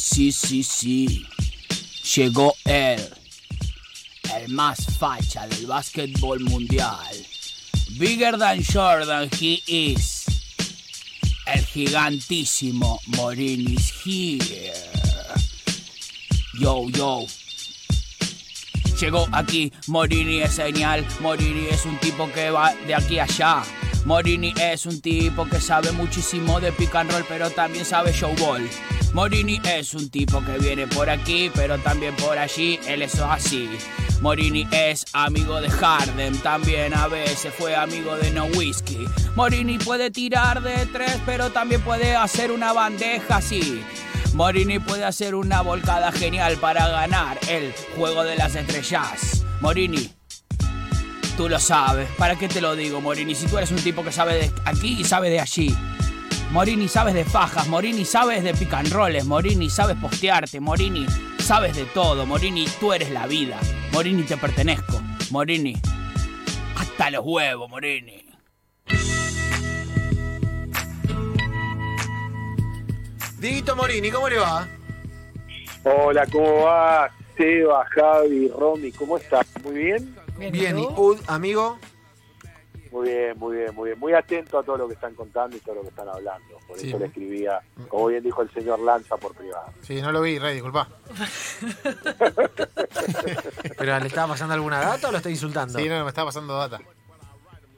Sí, 0.00 0.32
sí, 0.32 0.62
sí. 0.62 1.26
Llegó 2.16 2.54
él. 2.64 3.06
El 4.34 4.48
más 4.48 4.86
facha 4.98 5.46
del 5.46 5.66
básquetbol 5.66 6.40
mundial. 6.40 7.14
Bigger 7.98 8.38
than 8.38 8.62
Jordan 8.64 9.28
he 9.38 9.60
is. 9.66 10.24
El 11.46 11.66
gigantísimo 11.66 12.98
Morini 13.08 13.74
is 13.74 13.92
here. 14.02 14.72
Yo, 16.58 16.88
yo. 16.88 17.26
Llegó 18.98 19.28
aquí, 19.32 19.70
Morini 19.86 20.40
es 20.40 20.54
señal, 20.54 21.06
Morini 21.20 21.66
es 21.70 21.84
un 21.84 21.98
tipo 21.98 22.30
que 22.32 22.50
va 22.50 22.74
de 22.86 22.94
aquí 22.94 23.18
a 23.18 23.24
allá. 23.24 23.62
Morini 24.06 24.54
es 24.58 24.86
un 24.86 25.02
tipo 25.02 25.46
que 25.46 25.60
sabe 25.60 25.92
muchísimo 25.92 26.58
de 26.58 26.72
pick 26.72 26.94
and 26.94 27.12
roll, 27.12 27.24
pero 27.28 27.50
también 27.50 27.84
sabe 27.84 28.12
showball. 28.12 28.66
Morini 29.12 29.60
es 29.64 29.94
un 29.94 30.08
tipo 30.08 30.40
que 30.44 30.58
viene 30.58 30.86
por 30.86 31.10
aquí, 31.10 31.50
pero 31.54 31.78
también 31.78 32.14
por 32.14 32.38
allí, 32.38 32.78
él 32.86 33.02
es 33.02 33.18
así. 33.18 33.68
Morini 34.20 34.68
es 34.70 35.04
amigo 35.12 35.60
de 35.60 35.68
Harden, 35.68 36.38
también 36.38 36.94
a 36.94 37.08
veces 37.08 37.52
fue 37.52 37.74
amigo 37.74 38.16
de 38.16 38.30
No 38.30 38.44
Whiskey. 38.44 39.08
Morini 39.34 39.78
puede 39.78 40.10
tirar 40.10 40.62
de 40.62 40.86
tres, 40.86 41.16
pero 41.26 41.50
también 41.50 41.80
puede 41.80 42.14
hacer 42.14 42.52
una 42.52 42.72
bandeja 42.72 43.38
así. 43.38 43.82
Morini 44.34 44.78
puede 44.78 45.04
hacer 45.04 45.34
una 45.34 45.60
volcada 45.62 46.12
genial 46.12 46.56
para 46.58 46.86
ganar 46.88 47.36
el 47.48 47.72
juego 47.96 48.22
de 48.22 48.36
las 48.36 48.54
estrellas. 48.54 49.44
Morini, 49.60 50.08
tú 51.36 51.48
lo 51.48 51.58
sabes. 51.58 52.08
¿Para 52.16 52.36
qué 52.36 52.46
te 52.46 52.60
lo 52.60 52.76
digo, 52.76 53.00
Morini? 53.00 53.34
Si 53.34 53.46
tú 53.46 53.58
eres 53.58 53.72
un 53.72 53.78
tipo 53.78 54.04
que 54.04 54.12
sabe 54.12 54.34
de 54.34 54.52
aquí 54.64 54.98
y 55.00 55.04
sabe 55.04 55.30
de 55.30 55.40
allí. 55.40 55.74
Morini 56.52 56.88
sabes 56.88 57.14
de 57.14 57.24
fajas, 57.24 57.68
Morini 57.68 58.04
sabes 58.04 58.42
de 58.42 58.52
rolls, 58.90 59.24
Morini 59.24 59.70
sabes 59.70 59.96
postearte, 59.96 60.58
Morini 60.58 61.06
sabes 61.38 61.76
de 61.76 61.84
todo, 61.84 62.26
Morini 62.26 62.64
tú 62.80 62.92
eres 62.92 63.08
la 63.12 63.28
vida, 63.28 63.56
Morini 63.92 64.24
te 64.24 64.36
pertenezco, 64.36 65.00
Morini 65.30 65.80
hasta 66.76 67.10
los 67.10 67.24
huevos, 67.24 67.70
Morini. 67.70 68.26
Dieguito 73.38 73.76
Morini, 73.76 74.10
¿cómo 74.10 74.28
le 74.28 74.38
va? 74.38 74.66
Hola, 75.84 76.26
¿cómo 76.26 76.62
va? 76.62 77.10
Seba, 77.36 77.86
Javi, 77.94 78.48
Romy, 78.48 78.90
¿cómo 78.90 79.18
estás? 79.18 79.46
¿Muy 79.62 79.74
bien? 79.74 80.16
Bien, 80.36 80.78
y 80.78 80.82
Ud, 80.96 81.18
amigo. 81.28 81.78
Muy 82.90 83.08
bien, 83.08 83.38
muy 83.38 83.56
bien, 83.56 83.74
muy 83.74 83.88
bien. 83.90 83.98
Muy 84.00 84.12
atento 84.14 84.58
a 84.58 84.62
todo 84.64 84.76
lo 84.76 84.88
que 84.88 84.94
están 84.94 85.14
contando 85.14 85.56
y 85.56 85.60
todo 85.60 85.76
lo 85.76 85.82
que 85.82 85.88
están 85.88 86.08
hablando. 86.08 86.58
Por 86.66 86.76
Sí. 86.78 86.88
eso 86.88 86.98
le 86.98 87.06
escribía, 87.06 87.60
como 87.88 88.06
bien 88.08 88.22
dijo 88.22 88.42
el 88.42 88.50
señor 88.52 88.80
Lanza, 88.80 89.16
por 89.16 89.32
privado. 89.34 89.66
Sí, 89.82 90.00
no 90.02 90.10
lo 90.10 90.20
vi, 90.22 90.38
Rey, 90.38 90.54
disculpa. 90.54 90.88
¿Pero 93.78 93.98
le 93.98 94.06
estaba 94.06 94.28
pasando 94.28 94.54
alguna 94.54 94.80
data 94.80 95.08
o 95.08 95.10
lo 95.12 95.18
está 95.18 95.30
insultando? 95.30 95.78
Sí, 95.78 95.88
no, 95.88 96.02
me 96.04 96.08
estaba 96.08 96.28
pasando 96.28 96.56
data. 96.56 96.80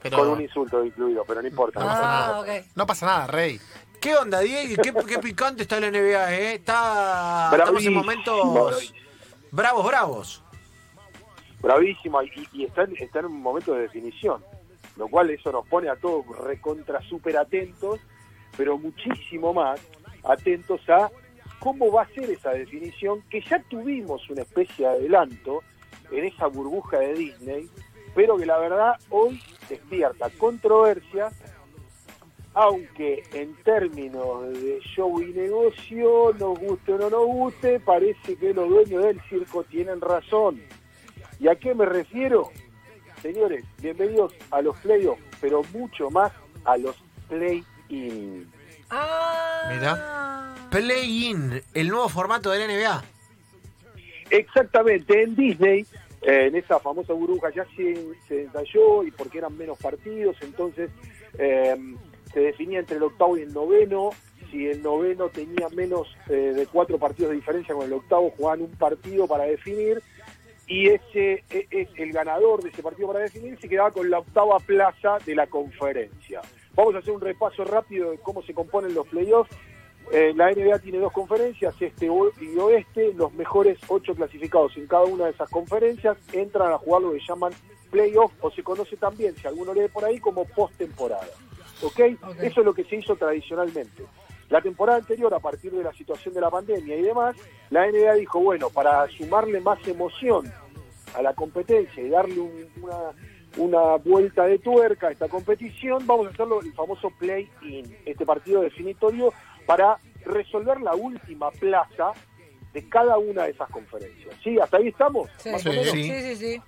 Pero 0.02 0.18
Con 0.18 0.28
un 0.30 0.40
insulto 0.40 0.84
incluido, 0.84 1.24
pero 1.26 1.42
no 1.42 1.48
importa. 1.48 1.78
no 1.80 1.86
pasa 1.86 2.02
nada. 2.02 2.26
Ah, 2.36 2.40
ok. 2.40 2.48
no 2.74 2.86
pasa 2.86 3.06
nada, 3.06 3.26
Rey. 3.28 3.60
¿Qué 4.00 4.16
onda, 4.16 4.40
Diego? 4.40 4.82
¿Qué, 4.82 4.92
qué 5.06 5.18
picante 5.20 5.62
está 5.62 5.78
la 5.78 5.90
NBA, 5.90 6.34
eh? 6.34 6.54
Está, 6.54 7.50
estamos 7.52 7.84
en 7.84 7.92
Bravísimo, 7.94 8.00
momentos 8.00 8.52
bravísimo. 8.54 8.98
bravos, 9.52 9.86
bravos. 9.86 10.42
Bravísima 11.60 12.24
y, 12.24 12.48
y 12.52 12.64
está, 12.64 12.82
en- 12.82 12.96
está 12.96 13.20
en 13.20 13.26
un 13.26 13.40
momento 13.40 13.72
de 13.74 13.82
definición, 13.82 14.44
lo 14.96 15.08
cual 15.08 15.30
eso 15.30 15.52
nos 15.52 15.66
pone 15.66 15.88
a 15.88 15.96
todos 15.96 16.26
recontra 16.44 17.00
súper 17.02 17.36
atentos, 17.36 18.00
pero 18.56 18.78
muchísimo 18.78 19.54
más 19.54 19.80
atentos 20.24 20.80
a 20.88 21.10
cómo 21.58 21.92
va 21.92 22.02
a 22.02 22.08
ser 22.08 22.30
esa 22.30 22.50
definición, 22.50 23.22
que 23.30 23.40
ya 23.40 23.62
tuvimos 23.62 24.28
una 24.28 24.42
especie 24.42 24.86
de 24.86 24.92
adelanto 24.92 25.62
en 26.10 26.24
esa 26.24 26.46
burbuja 26.46 26.98
de 26.98 27.14
Disney, 27.14 27.68
pero 28.14 28.36
que 28.36 28.46
la 28.46 28.58
verdad 28.58 28.94
hoy 29.10 29.40
despierta 29.68 30.28
controversia, 30.38 31.30
aunque 32.54 33.22
en 33.32 33.54
términos 33.62 34.52
de 34.52 34.80
show 34.94 35.22
y 35.22 35.32
negocio, 35.32 36.34
nos 36.38 36.58
guste 36.58 36.92
o 36.92 36.98
no 36.98 37.10
nos 37.10 37.26
guste, 37.26 37.80
parece 37.80 38.36
que 38.36 38.52
los 38.52 38.68
dueños 38.68 39.04
del 39.04 39.20
circo 39.22 39.62
tienen 39.64 40.00
razón. 40.00 40.60
¿Y 41.40 41.48
a 41.48 41.54
qué 41.56 41.74
me 41.74 41.86
refiero? 41.86 42.50
Señores, 43.22 43.64
bienvenidos 43.80 44.34
a 44.50 44.60
los 44.62 44.76
playoffs, 44.78 45.22
pero 45.40 45.62
mucho 45.72 46.10
más 46.10 46.32
a 46.64 46.76
los 46.76 46.96
play-in. 47.28 48.50
Ah. 48.90 49.70
Mira. 49.72 50.54
Play-in, 50.70 51.62
el 51.72 51.88
nuevo 51.88 52.08
formato 52.08 52.50
de 52.50 52.58
la 52.58 52.66
NBA. 52.66 53.04
Exactamente, 54.30 55.22
en 55.22 55.36
Disney, 55.36 55.86
eh, 56.22 56.46
en 56.46 56.56
esa 56.56 56.80
famosa 56.80 57.12
burbuja 57.12 57.50
ya 57.54 57.64
se, 57.76 57.94
se 58.26 58.42
ensayó 58.42 59.04
y 59.04 59.12
porque 59.12 59.38
eran 59.38 59.56
menos 59.56 59.78
partidos, 59.78 60.36
entonces 60.40 60.90
eh, 61.38 61.76
se 62.32 62.40
definía 62.40 62.80
entre 62.80 62.96
el 62.96 63.04
octavo 63.04 63.36
y 63.36 63.42
el 63.42 63.52
noveno. 63.52 64.10
Si 64.50 64.66
el 64.66 64.82
noveno 64.82 65.28
tenía 65.28 65.68
menos 65.68 66.08
eh, 66.28 66.52
de 66.54 66.66
cuatro 66.66 66.98
partidos 66.98 67.30
de 67.30 67.36
diferencia 67.36 67.72
con 67.72 67.86
el 67.86 67.92
octavo, 67.92 68.32
jugaban 68.36 68.62
un 68.62 68.70
partido 68.72 69.28
para 69.28 69.44
definir 69.44 70.02
y 70.66 70.88
ese 70.88 71.44
e- 71.50 71.66
es 71.70 71.88
el 71.96 72.12
ganador 72.12 72.62
de 72.62 72.70
ese 72.70 72.82
partido 72.82 73.08
para 73.08 73.20
definir 73.20 73.58
se 73.60 73.68
quedaba 73.68 73.90
con 73.90 74.08
la 74.10 74.20
octava 74.20 74.58
plaza 74.58 75.18
de 75.24 75.34
la 75.34 75.46
conferencia. 75.46 76.40
Vamos 76.74 76.94
a 76.94 76.98
hacer 76.98 77.12
un 77.12 77.20
repaso 77.20 77.64
rápido 77.64 78.10
de 78.10 78.18
cómo 78.18 78.42
se 78.42 78.54
componen 78.54 78.94
los 78.94 79.06
playoffs. 79.08 79.54
Eh, 80.10 80.32
la 80.34 80.50
NBA 80.50 80.78
tiene 80.80 80.98
dos 80.98 81.12
conferencias, 81.12 81.74
este 81.80 82.06
y 82.06 82.58
oeste. 82.58 83.12
Los 83.14 83.32
mejores 83.34 83.78
ocho 83.88 84.14
clasificados 84.14 84.76
en 84.76 84.86
cada 84.86 85.04
una 85.04 85.26
de 85.26 85.30
esas 85.30 85.50
conferencias 85.50 86.16
entran 86.32 86.72
a 86.72 86.78
jugar 86.78 87.02
lo 87.02 87.12
que 87.12 87.20
llaman 87.26 87.52
playoff 87.90 88.32
o 88.40 88.50
se 88.50 88.62
conoce 88.62 88.96
también, 88.96 89.34
si 89.36 89.46
alguno 89.46 89.74
lee 89.74 89.88
por 89.92 90.04
ahí, 90.04 90.18
como 90.18 90.44
postemporada. 90.46 91.28
¿Ok? 91.82 92.00
Eso 92.40 92.60
es 92.60 92.64
lo 92.66 92.74
que 92.74 92.84
se 92.84 92.96
hizo 92.96 93.16
tradicionalmente. 93.16 94.04
La 94.48 94.60
temporada 94.60 94.98
anterior, 94.98 95.32
a 95.32 95.38
partir 95.40 95.72
de 95.72 95.82
la 95.82 95.92
situación 95.92 96.34
de 96.34 96.40
la 96.40 96.50
pandemia 96.50 96.96
y 96.96 97.02
demás, 97.02 97.36
la 97.70 97.86
NBA 97.86 98.14
dijo, 98.14 98.40
bueno, 98.40 98.68
para 98.70 99.08
sumarle 99.08 99.60
más 99.60 99.78
emoción 99.88 100.52
a 101.14 101.22
la 101.22 101.34
competencia 101.34 102.02
y 102.02 102.08
darle 102.10 102.38
un- 102.40 102.68
una, 102.82 102.96
una 103.56 103.96
vuelta 103.96 104.44
de 104.46 104.58
tuerca 104.58 105.08
a 105.08 105.10
esta 105.12 105.28
competición, 105.28 106.06
vamos 106.06 106.26
a 106.26 106.30
hacerlo 106.30 106.60
el 106.60 106.72
famoso 106.74 107.10
play-in, 107.18 107.96
este 108.04 108.24
partido 108.26 108.60
definitorio 108.62 109.32
para 109.66 109.98
resolver 110.24 110.80
la 110.80 110.94
última 110.94 111.50
plaza 111.50 112.12
de 112.72 112.88
cada 112.88 113.18
una 113.18 113.44
de 113.44 113.50
esas 113.50 113.68
conferencias. 113.70 114.34
¿Sí? 114.42 114.58
¿Hasta 114.58 114.78
ahí 114.78 114.88
estamos? 114.88 115.28
Sí. 115.38 115.50
Más 115.50 115.64
o 115.66 115.70
Sí. 115.72 115.76
menos. 115.78 115.92
Sí, 115.92 116.10
sí, 116.22 116.36
sí. 116.36 116.62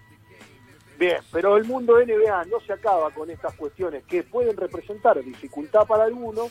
Bien, 0.98 1.16
pero 1.32 1.56
el 1.56 1.64
mundo 1.64 1.98
NBA 1.98 2.44
no 2.44 2.60
se 2.60 2.72
acaba 2.72 3.10
con 3.10 3.28
estas 3.28 3.54
cuestiones 3.56 4.04
que 4.04 4.22
pueden 4.22 4.56
representar 4.56 5.20
dificultad 5.24 5.86
para 5.86 6.04
algunos, 6.04 6.50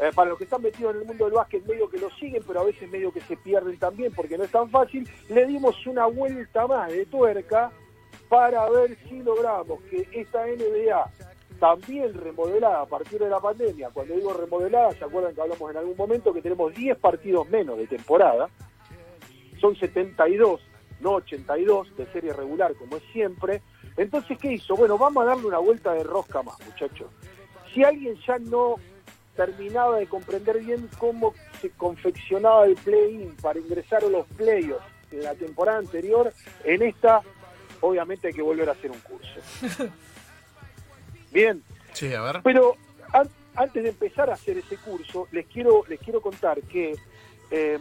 eh, 0.00 0.10
para 0.14 0.30
los 0.30 0.38
que 0.38 0.44
están 0.44 0.62
metidos 0.62 0.94
en 0.94 1.00
el 1.02 1.06
mundo 1.06 1.24
del 1.24 1.34
básquet 1.34 1.64
medio 1.66 1.88
que 1.88 1.98
lo 1.98 2.10
siguen, 2.10 2.42
pero 2.46 2.60
a 2.60 2.64
veces 2.64 2.88
medio 2.90 3.12
que 3.12 3.20
se 3.22 3.36
pierden 3.36 3.78
también 3.78 4.12
porque 4.14 4.38
no 4.38 4.44
es 4.44 4.50
tan 4.50 4.70
fácil, 4.70 5.08
le 5.28 5.46
dimos 5.46 5.86
una 5.86 6.06
vuelta 6.06 6.66
más 6.66 6.90
de 6.92 7.06
tuerca 7.06 7.70
para 8.28 8.68
ver 8.70 8.96
si 9.08 9.22
logramos 9.22 9.80
que 9.90 10.08
esta 10.12 10.46
NBA 10.46 11.10
también 11.58 12.14
remodelada 12.14 12.82
a 12.82 12.86
partir 12.86 13.18
de 13.18 13.28
la 13.28 13.40
pandemia, 13.40 13.90
cuando 13.90 14.14
digo 14.14 14.32
remodelada, 14.32 14.92
se 14.92 15.04
acuerdan 15.04 15.34
que 15.34 15.40
hablamos 15.40 15.70
en 15.70 15.76
algún 15.78 15.96
momento 15.96 16.32
que 16.32 16.42
tenemos 16.42 16.72
10 16.74 16.98
partidos 16.98 17.48
menos 17.48 17.78
de 17.78 17.86
temporada, 17.86 18.48
son 19.60 19.74
72, 19.74 20.60
no 21.00 21.14
82 21.14 21.96
de 21.96 22.06
serie 22.12 22.32
regular 22.32 22.74
como 22.76 22.96
es 22.96 23.02
siempre. 23.12 23.62
Entonces, 23.96 24.38
¿qué 24.38 24.52
hizo? 24.52 24.76
Bueno, 24.76 24.96
vamos 24.96 25.24
a 25.24 25.26
darle 25.26 25.46
una 25.46 25.58
vuelta 25.58 25.92
de 25.92 26.04
rosca 26.04 26.42
más, 26.42 26.56
muchachos. 26.64 27.10
Si 27.74 27.82
alguien 27.82 28.16
ya 28.26 28.38
no 28.38 28.76
terminaba 29.38 29.98
de 30.00 30.08
comprender 30.08 30.58
bien 30.58 30.88
cómo 30.98 31.32
se 31.60 31.70
confeccionaba 31.70 32.66
el 32.66 32.74
play-in 32.74 33.36
para 33.36 33.60
ingresar 33.60 34.02
a 34.02 34.08
los 34.08 34.26
playoffs 34.36 34.84
en 35.12 35.22
la 35.22 35.32
temporada 35.36 35.78
anterior, 35.78 36.32
en 36.64 36.82
esta 36.82 37.22
obviamente 37.80 38.26
hay 38.26 38.34
que 38.34 38.42
volver 38.42 38.68
a 38.68 38.72
hacer 38.72 38.90
un 38.90 38.98
curso. 38.98 39.40
Bien, 41.32 41.62
Sí, 41.92 42.12
a 42.14 42.20
ver. 42.22 42.40
pero 42.42 42.74
an- 43.12 43.30
antes 43.54 43.80
de 43.84 43.90
empezar 43.90 44.28
a 44.28 44.34
hacer 44.34 44.58
ese 44.58 44.76
curso, 44.76 45.28
les 45.30 45.46
quiero, 45.46 45.84
les 45.88 46.00
quiero 46.00 46.20
contar 46.20 46.60
que 46.62 46.96
eh, 47.52 47.78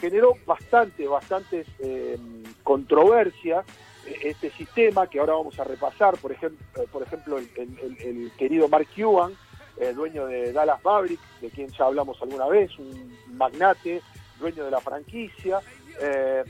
generó 0.00 0.34
bastante, 0.44 1.06
bastantes 1.06 1.68
eh, 1.78 2.18
controversia 2.64 3.62
eh, 4.06 4.16
este 4.24 4.50
sistema 4.50 5.06
que 5.06 5.20
ahora 5.20 5.34
vamos 5.34 5.58
a 5.60 5.64
repasar, 5.64 6.16
por 6.18 6.32
ejemplo, 6.32 6.66
por 6.90 7.04
ejemplo 7.04 7.38
el, 7.38 7.48
el- 7.56 7.78
el- 7.78 8.00
el 8.02 8.32
querido 8.36 8.68
Mark 8.68 8.88
Cuban, 8.96 9.34
eh, 9.80 9.92
dueño 9.92 10.26
de 10.26 10.52
Dallas 10.52 10.82
Mavericks, 10.84 11.22
de 11.40 11.50
quien 11.50 11.68
ya 11.68 11.84
hablamos 11.86 12.20
alguna 12.22 12.46
vez, 12.48 12.70
un 12.78 13.16
magnate, 13.32 14.02
dueño 14.38 14.64
de 14.64 14.70
la 14.70 14.80
franquicia. 14.80 15.60
Eh, 16.00 16.44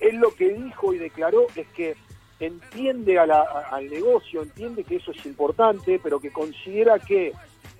él 0.00 0.16
lo 0.16 0.34
que 0.34 0.52
dijo 0.52 0.92
y 0.94 0.98
declaró 0.98 1.46
es 1.56 1.66
que 1.68 1.96
entiende 2.38 3.18
a 3.18 3.26
la- 3.26 3.66
al 3.70 3.88
negocio, 3.90 4.42
entiende 4.42 4.84
que 4.84 4.96
eso 4.96 5.10
es 5.12 5.26
importante, 5.26 6.00
pero 6.02 6.20
que 6.20 6.32
considera 6.32 6.98
que 6.98 7.32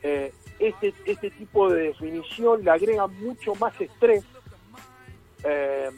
eh, 0.02 0.32
este, 0.58 0.94
este 1.06 1.30
tipo 1.30 1.70
de 1.70 1.82
definición 1.88 2.64
le 2.64 2.70
agrega 2.70 3.06
mucho 3.06 3.54
más 3.56 3.78
estrés 3.80 4.24
eh, 5.44 5.90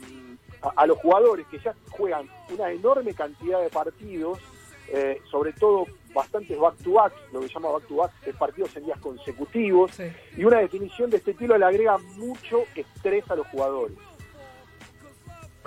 a 0.76 0.86
los 0.86 0.98
jugadores 0.98 1.46
que 1.48 1.58
ya 1.58 1.74
juegan 1.90 2.28
una 2.52 2.70
enorme 2.70 3.14
cantidad 3.14 3.60
de 3.60 3.68
partidos, 3.68 4.38
eh, 4.88 5.20
sobre 5.30 5.52
todo 5.52 5.86
bastantes 6.14 6.58
back-to-back, 6.58 7.12
lo 7.32 7.40
que 7.40 7.48
se 7.48 7.54
llama 7.54 7.70
back-to-back, 7.70 8.12
es 8.26 8.36
partidos 8.36 8.76
en 8.76 8.84
días 8.84 8.98
consecutivos, 9.00 9.92
Sí. 9.92 10.04
y 10.36 10.44
una 10.44 10.58
definición 10.58 11.08
de 11.10 11.16
este 11.18 11.30
estilo 11.30 11.56
le 11.56 11.64
agrega 11.64 11.96
mucho 12.16 12.64
estrés 12.74 13.28
a 13.30 13.36
los 13.36 13.46
jugadores. 13.48 13.96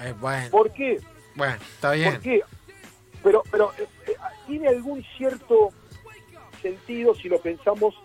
Eh, 0.02 0.14
bueno, 0.20 0.50
¿Por 0.52 0.72
qué? 0.72 1.00
bueno, 1.36 1.56
está 1.56 1.92
bien. 1.94 2.12
¿Por 2.14 2.22
qué? 2.22 2.42
Pero, 3.24 3.44
pero 3.50 3.72
eh, 3.80 3.88
eh, 4.08 4.16
tiene 4.46 4.68
algún 4.68 5.04
cierto 5.18 5.70
sentido 6.62 7.16
si 7.16 7.28
lo 7.30 7.40
pensamos 7.40 7.96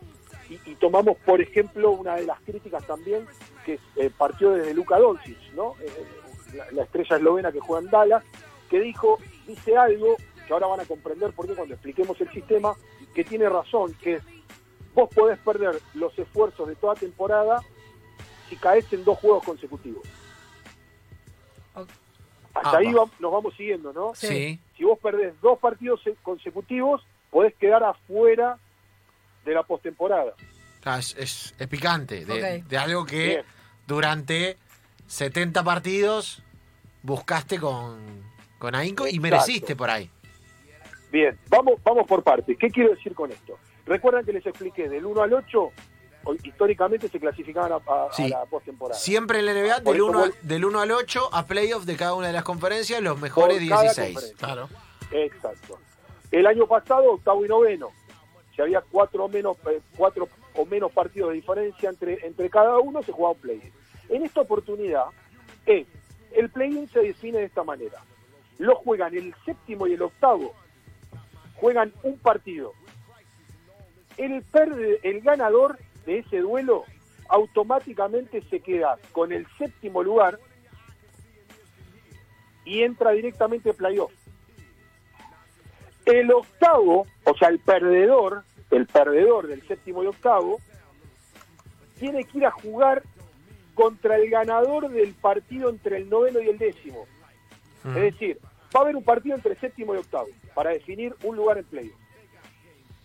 y, 0.48 0.54
y 0.70 0.74
tomamos, 0.76 1.16
por 1.18 1.40
ejemplo, 1.40 1.90
una 1.90 2.16
de 2.16 2.24
las 2.24 2.40
críticas 2.40 2.86
también 2.86 3.26
que 3.66 3.78
eh, 3.96 4.10
partió 4.16 4.52
desde 4.52 4.72
Luka 4.74 4.98
Doncic, 4.98 5.36
¿no? 5.54 5.74
La, 6.54 6.70
la 6.72 6.82
estrella 6.84 7.16
eslovena 7.16 7.52
que 7.52 7.60
juega 7.60 7.82
en 7.84 7.90
Dallas, 7.90 8.24
que 8.70 8.80
dijo, 8.80 9.18
dice 9.46 9.76
algo 9.76 10.16
que 10.50 10.54
ahora 10.54 10.66
van 10.66 10.80
a 10.80 10.84
comprender 10.84 11.32
por 11.32 11.46
qué 11.46 11.54
cuando 11.54 11.74
expliquemos 11.74 12.20
el 12.20 12.28
sistema, 12.32 12.74
que 13.14 13.22
tiene 13.22 13.48
razón, 13.48 13.94
que 14.02 14.14
es, 14.16 14.22
vos 14.96 15.08
podés 15.14 15.38
perder 15.38 15.80
los 15.94 16.18
esfuerzos 16.18 16.66
de 16.66 16.74
toda 16.74 16.96
temporada 16.96 17.62
si 18.48 18.56
caes 18.56 18.92
en 18.92 19.04
dos 19.04 19.16
juegos 19.20 19.44
consecutivos. 19.44 20.02
Hasta 22.52 22.68
Ah, 22.68 22.76
ahí 22.78 22.92
va. 22.92 23.04
nos 23.20 23.30
vamos 23.30 23.54
siguiendo, 23.56 23.92
¿no? 23.92 24.12
Sí. 24.16 24.58
si 24.76 24.82
vos 24.82 24.98
perdés 24.98 25.40
dos 25.40 25.56
partidos 25.60 26.02
se- 26.02 26.16
consecutivos, 26.16 27.00
podés 27.30 27.54
quedar 27.54 27.84
afuera 27.84 28.58
de 29.44 29.54
la 29.54 29.62
postemporada. 29.62 30.32
Ah, 30.84 30.98
es, 30.98 31.14
es- 31.16 31.54
es 31.60 31.68
picante, 31.68 32.24
de, 32.24 32.76
algo 32.76 33.06
que 33.06 33.24
Bien. 33.26 33.42
durante 33.86 34.56
70 35.06 35.62
partidos 35.62 36.42
buscaste 37.04 37.60
con, 37.60 38.00
con 38.58 38.74
ahínco 38.74 39.04
y 39.06 39.10
Exacto. 39.10 39.22
mereciste 39.22 39.76
por 39.76 39.90
ahí. 39.90 40.10
Bien, 41.10 41.36
vamos, 41.48 41.74
vamos 41.82 42.06
por 42.06 42.22
partes. 42.22 42.56
¿Qué 42.58 42.68
quiero 42.70 42.90
decir 42.90 43.14
con 43.14 43.30
esto? 43.30 43.58
Recuerdan 43.86 44.24
que 44.24 44.32
les 44.32 44.46
expliqué, 44.46 44.88
del 44.88 45.04
1 45.06 45.22
al 45.22 45.32
8, 45.32 45.72
o- 46.24 46.34
históricamente 46.44 47.08
se 47.08 47.18
clasificaban 47.18 47.72
a, 47.72 47.76
a- 47.76 48.06
a 48.06 48.12
Sí. 48.12 48.28
la 48.28 48.44
postemporada. 48.44 48.98
Siempre 48.98 49.40
en 49.40 49.46
la 49.46 49.52
NBA, 49.54 49.80
del 49.80 49.96
eso 49.96 50.06
1, 50.06 50.18
vos- 50.18 50.30
del 50.42 50.64
1 50.64 50.80
al 50.80 50.90
8, 50.92 51.28
a 51.32 51.46
playoff 51.46 51.84
de 51.84 51.96
cada 51.96 52.14
una 52.14 52.28
de 52.28 52.32
las 52.32 52.44
conferencias, 52.44 53.00
los 53.02 53.18
mejores 53.20 53.58
Por 53.58 53.68
cada 53.68 53.82
16. 53.82 54.14
conferencia. 54.14 54.46
Claro. 54.46 54.68
Exacto. 55.10 55.78
El 56.30 56.46
año 56.46 56.66
pasado, 56.66 57.12
octavo 57.14 57.44
y 57.44 57.48
noveno. 57.48 57.88
Si 58.54 58.62
había 58.62 58.80
cuatro 58.82 59.24
o 59.24 59.28
menos, 59.28 59.56
eh, 59.70 59.80
cuatro 59.96 60.28
o 60.54 60.64
menos 60.66 60.92
partidos 60.92 61.30
de 61.30 61.36
diferencia 61.36 61.88
entre, 61.90 62.24
entre 62.26 62.48
cada 62.50 62.78
uno, 62.78 63.02
se 63.02 63.10
jugaba 63.10 63.32
un 63.34 63.40
play-in. 63.40 63.72
En 64.08 64.24
esta 64.24 64.40
oportunidad, 64.42 65.04
es, 65.66 65.86
el 66.32 66.50
play-in 66.50 66.88
se 66.88 67.00
define 67.00 67.38
de 67.38 67.44
esta 67.46 67.64
manera. 67.64 67.98
Lo 68.58 68.76
juegan 68.76 69.16
el 69.16 69.34
séptimo 69.44 69.86
y 69.88 69.94
el 69.94 70.02
octavo. 70.02 70.54
Juegan 71.60 71.92
un 72.02 72.18
partido. 72.18 72.72
El, 74.16 74.42
perde- 74.44 74.98
el 75.02 75.20
ganador 75.20 75.78
de 76.06 76.18
ese 76.18 76.38
duelo 76.38 76.84
automáticamente 77.28 78.42
se 78.42 78.60
queda 78.60 78.98
con 79.12 79.32
el 79.32 79.46
séptimo 79.58 80.02
lugar 80.02 80.38
y 82.64 82.82
entra 82.82 83.12
directamente 83.12 83.72
playoff. 83.72 84.12
El 86.06 86.32
octavo, 86.32 87.06
o 87.24 87.36
sea, 87.36 87.48
el 87.48 87.60
perdedor, 87.60 88.42
el 88.70 88.86
perdedor 88.86 89.46
del 89.46 89.66
séptimo 89.66 90.02
y 90.02 90.06
octavo, 90.06 90.58
tiene 91.98 92.24
que 92.24 92.38
ir 92.38 92.46
a 92.46 92.50
jugar 92.50 93.02
contra 93.74 94.16
el 94.16 94.28
ganador 94.30 94.90
del 94.90 95.12
partido 95.14 95.68
entre 95.70 95.98
el 95.98 96.08
noveno 96.10 96.40
y 96.40 96.48
el 96.48 96.58
décimo. 96.58 97.06
Mm. 97.84 97.96
Es 97.96 98.02
decir, 98.02 98.38
va 98.74 98.80
a 98.80 98.82
haber 98.84 98.96
un 98.96 99.02
partido 99.04 99.34
entre 99.36 99.54
séptimo 99.56 99.94
y 99.94 99.98
octavo 99.98 100.28
para 100.54 100.70
definir 100.70 101.14
un 101.24 101.36
lugar 101.36 101.58
en 101.58 101.64
playoff. 101.64 101.96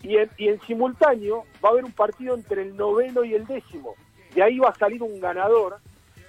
Y 0.04 0.18
en, 0.18 0.30
y 0.38 0.50
en 0.50 0.62
simultáneo 0.62 1.46
va 1.64 1.70
a 1.70 1.72
haber 1.72 1.86
un 1.86 1.92
partido 1.92 2.36
entre 2.36 2.62
el 2.62 2.76
noveno 2.76 3.24
y 3.24 3.34
el 3.34 3.46
décimo. 3.48 3.96
De 4.36 4.44
ahí 4.44 4.60
va 4.60 4.70
a 4.70 4.76
salir 4.76 5.02
un 5.02 5.20
ganador 5.20 5.78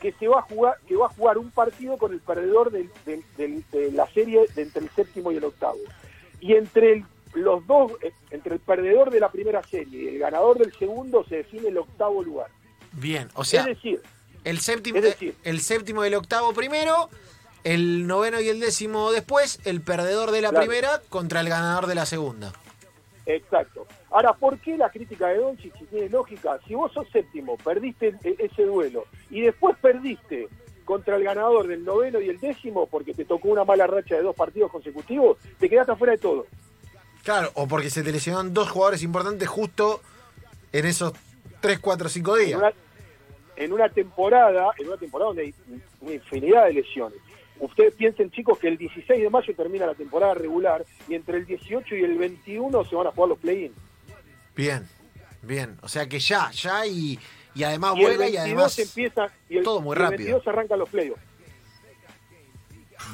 que 0.01 0.13
se 0.13 0.29
va 0.29 0.39
a 0.39 0.43
jugar, 0.43 0.77
que 0.87 0.97
va 0.97 1.07
a 1.07 1.11
jugar 1.11 1.37
un 1.39 1.51
partido 1.51 1.97
con 1.99 2.13
el 2.13 2.21
perdedor 2.21 2.71
del- 2.71 2.91
del- 3.05 3.25
del- 3.37 3.65
de 3.71 3.93
la 3.93 4.07
serie 4.09 4.47
de 4.55 4.63
entre 4.63 4.83
el 4.83 4.91
séptimo 4.91 5.33
y 5.33 5.37
el 5.37 5.45
octavo. 5.45 5.79
Y 6.41 6.55
entre 6.55 6.93
el- 6.93 7.05
los 7.35 7.67
dos, 7.67 7.93
eh, 8.03 8.13
entre 8.31 8.55
el 8.55 8.61
perdedor 8.61 9.11
de 9.11 9.21
la 9.21 9.31
primera 9.31 9.63
serie 9.63 10.03
y 10.05 10.09
el 10.09 10.19
ganador 10.21 10.59
del 10.59 10.73
segundo 10.75 11.25
se 11.29 11.37
define 11.37 11.69
el 11.69 11.77
octavo 11.79 12.23
lugar. 12.23 12.47
Bien, 12.93 13.29
o 13.35 13.45
sea, 13.45 13.61
es 13.63 13.67
decir, 13.67 14.01
el 14.45 14.59
séptimo, 14.61 14.97
es 14.99 15.05
decir- 15.05 15.35
el 15.45 15.61
séptimo 15.61 16.03
y 16.05 16.09
el 16.09 16.15
octavo 16.15 16.55
primero, 16.55 17.11
el 17.67 18.07
noveno 18.07 18.41
y 18.41 18.49
el 18.49 18.61
décimo 18.61 19.11
después, 19.11 19.59
el 19.65 19.81
perdedor 19.81 20.31
de 20.31 20.41
la 20.41 20.51
Claro. 20.51 20.67
primera 20.67 21.01
contra 21.09 21.41
el 21.41 21.49
ganador 21.49 21.87
de 21.89 21.97
la 21.97 22.07
segunda. 22.07 22.53
Exacto. 23.27 23.87
Ahora, 24.11 24.33
¿por 24.35 24.57
qué 24.61 24.77
la 24.77 24.89
crítica 24.89 25.27
de 25.29 25.39
Doncic 25.39 25.77
si 25.77 25.85
tiene 25.87 26.09
lógica? 26.09 26.61
Si 26.69 26.75
vos 26.77 26.93
sos 26.93 27.09
séptimo, 27.11 27.57
perdiste 27.59 28.15
e- 28.23 28.37
ese 28.39 28.63
duelo 28.65 29.05
y 29.31 29.41
después 29.41 29.77
perdiste 29.83 30.49
contra 30.85 31.17
el 31.17 31.25
ganador 31.25 31.67
del 31.67 31.85
noveno 31.85 32.21
y 32.21 32.29
el 32.29 32.39
décimo 32.39 32.87
porque 32.87 33.13
te 33.15 33.25
tocó 33.25 33.49
una 33.49 33.65
mala 33.65 33.89
racha 33.89 34.15
de 34.15 34.23
dos 34.23 34.37
partidos 34.37 34.71
consecutivos, 34.71 35.37
te 35.59 35.69
quedaste 35.69 35.91
afuera 35.91 36.13
de 36.13 36.19
todo. 36.19 36.47
Claro, 37.25 37.51
o 37.55 37.67
porque 37.67 37.91
se 37.91 38.05
te 38.05 38.13
lesionaron 38.13 38.55
dos 38.55 38.71
jugadores 38.71 39.03
importantes 39.03 39.49
justo 39.49 40.01
en 40.71 40.87
esos 40.87 41.13
3, 41.61 41.81
4, 41.81 42.09
5 42.09 42.37
En 42.39 42.47
días. 42.47 42.59
una, 42.61 42.73
en 43.57 43.73
una 43.73 43.89
temporada, 43.89 44.71
en 44.79 44.87
una 44.87 44.97
temporada 44.97 45.31
donde 45.31 45.43
hay 45.43 45.55
una 46.01 46.13
infinidad 46.15 46.67
de 46.67 46.75
lesiones. 46.75 47.19
Ustedes 47.59 47.95
piensen, 47.95 48.31
chicos, 48.31 48.59
que 48.59 48.69
el 48.69 48.77
16 48.77 49.21
de 49.23 49.31
mayo 49.31 49.55
termina 49.57 49.87
la 49.87 49.95
temporada 49.95 50.35
regular 50.35 50.85
y 51.09 51.15
entre 51.15 51.39
el 51.39 51.47
18 51.47 51.97
y 51.97 52.05
el 52.05 52.17
21 52.19 52.85
se 52.85 52.95
van 52.95 53.07
a 53.07 53.11
jugar 53.13 53.31
los 53.31 53.39
play-in. 53.39 53.73
Bien, 54.55 54.87
bien. 55.43 55.79
O 55.83 55.89
sea 55.89 56.07
que 56.09 56.19
ya, 56.19 56.51
ya 56.51 56.87
y, 56.87 57.19
y 57.55 57.65
además 57.65 57.95
y 57.97 58.01
el 58.01 58.05
vuela 58.05 58.19
22 58.19 58.35
y 58.35 58.37
además... 58.37 58.79
empieza 58.79 59.27
y 59.49 59.57
el, 59.59 59.65
todo 59.65 59.81
muy 59.81 59.95
y 59.95 59.99
el 59.99 60.03
rápido. 60.03 60.19
22 60.19 60.49
arrancan 60.49 60.79
los 60.79 60.89
playoffs. 60.91 61.23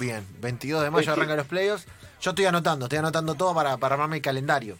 Bien, 0.00 0.24
22 0.40 0.82
de 0.82 0.90
mayo 0.90 1.02
Sí, 1.02 1.06
sí. 1.06 1.10
arrancan 1.12 1.36
los 1.36 1.46
playoffs. 1.46 1.86
Yo 2.20 2.30
estoy 2.30 2.44
anotando, 2.44 2.86
estoy 2.86 2.98
anotando 2.98 3.34
todo 3.34 3.54
para, 3.54 3.76
para 3.76 3.94
armarme 3.94 4.16
el 4.16 4.22
calendario. 4.22 4.76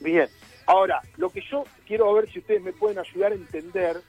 Bien. 0.00 0.28
Ahora, 0.66 1.00
lo 1.16 1.30
que 1.30 1.42
yo 1.50 1.64
quiero 1.86 2.12
ver 2.14 2.30
si 2.30 2.38
ustedes 2.38 2.62
me 2.62 2.72
pueden 2.72 2.98
ayudar 2.98 3.32
a 3.32 3.34
entender, 3.34 4.00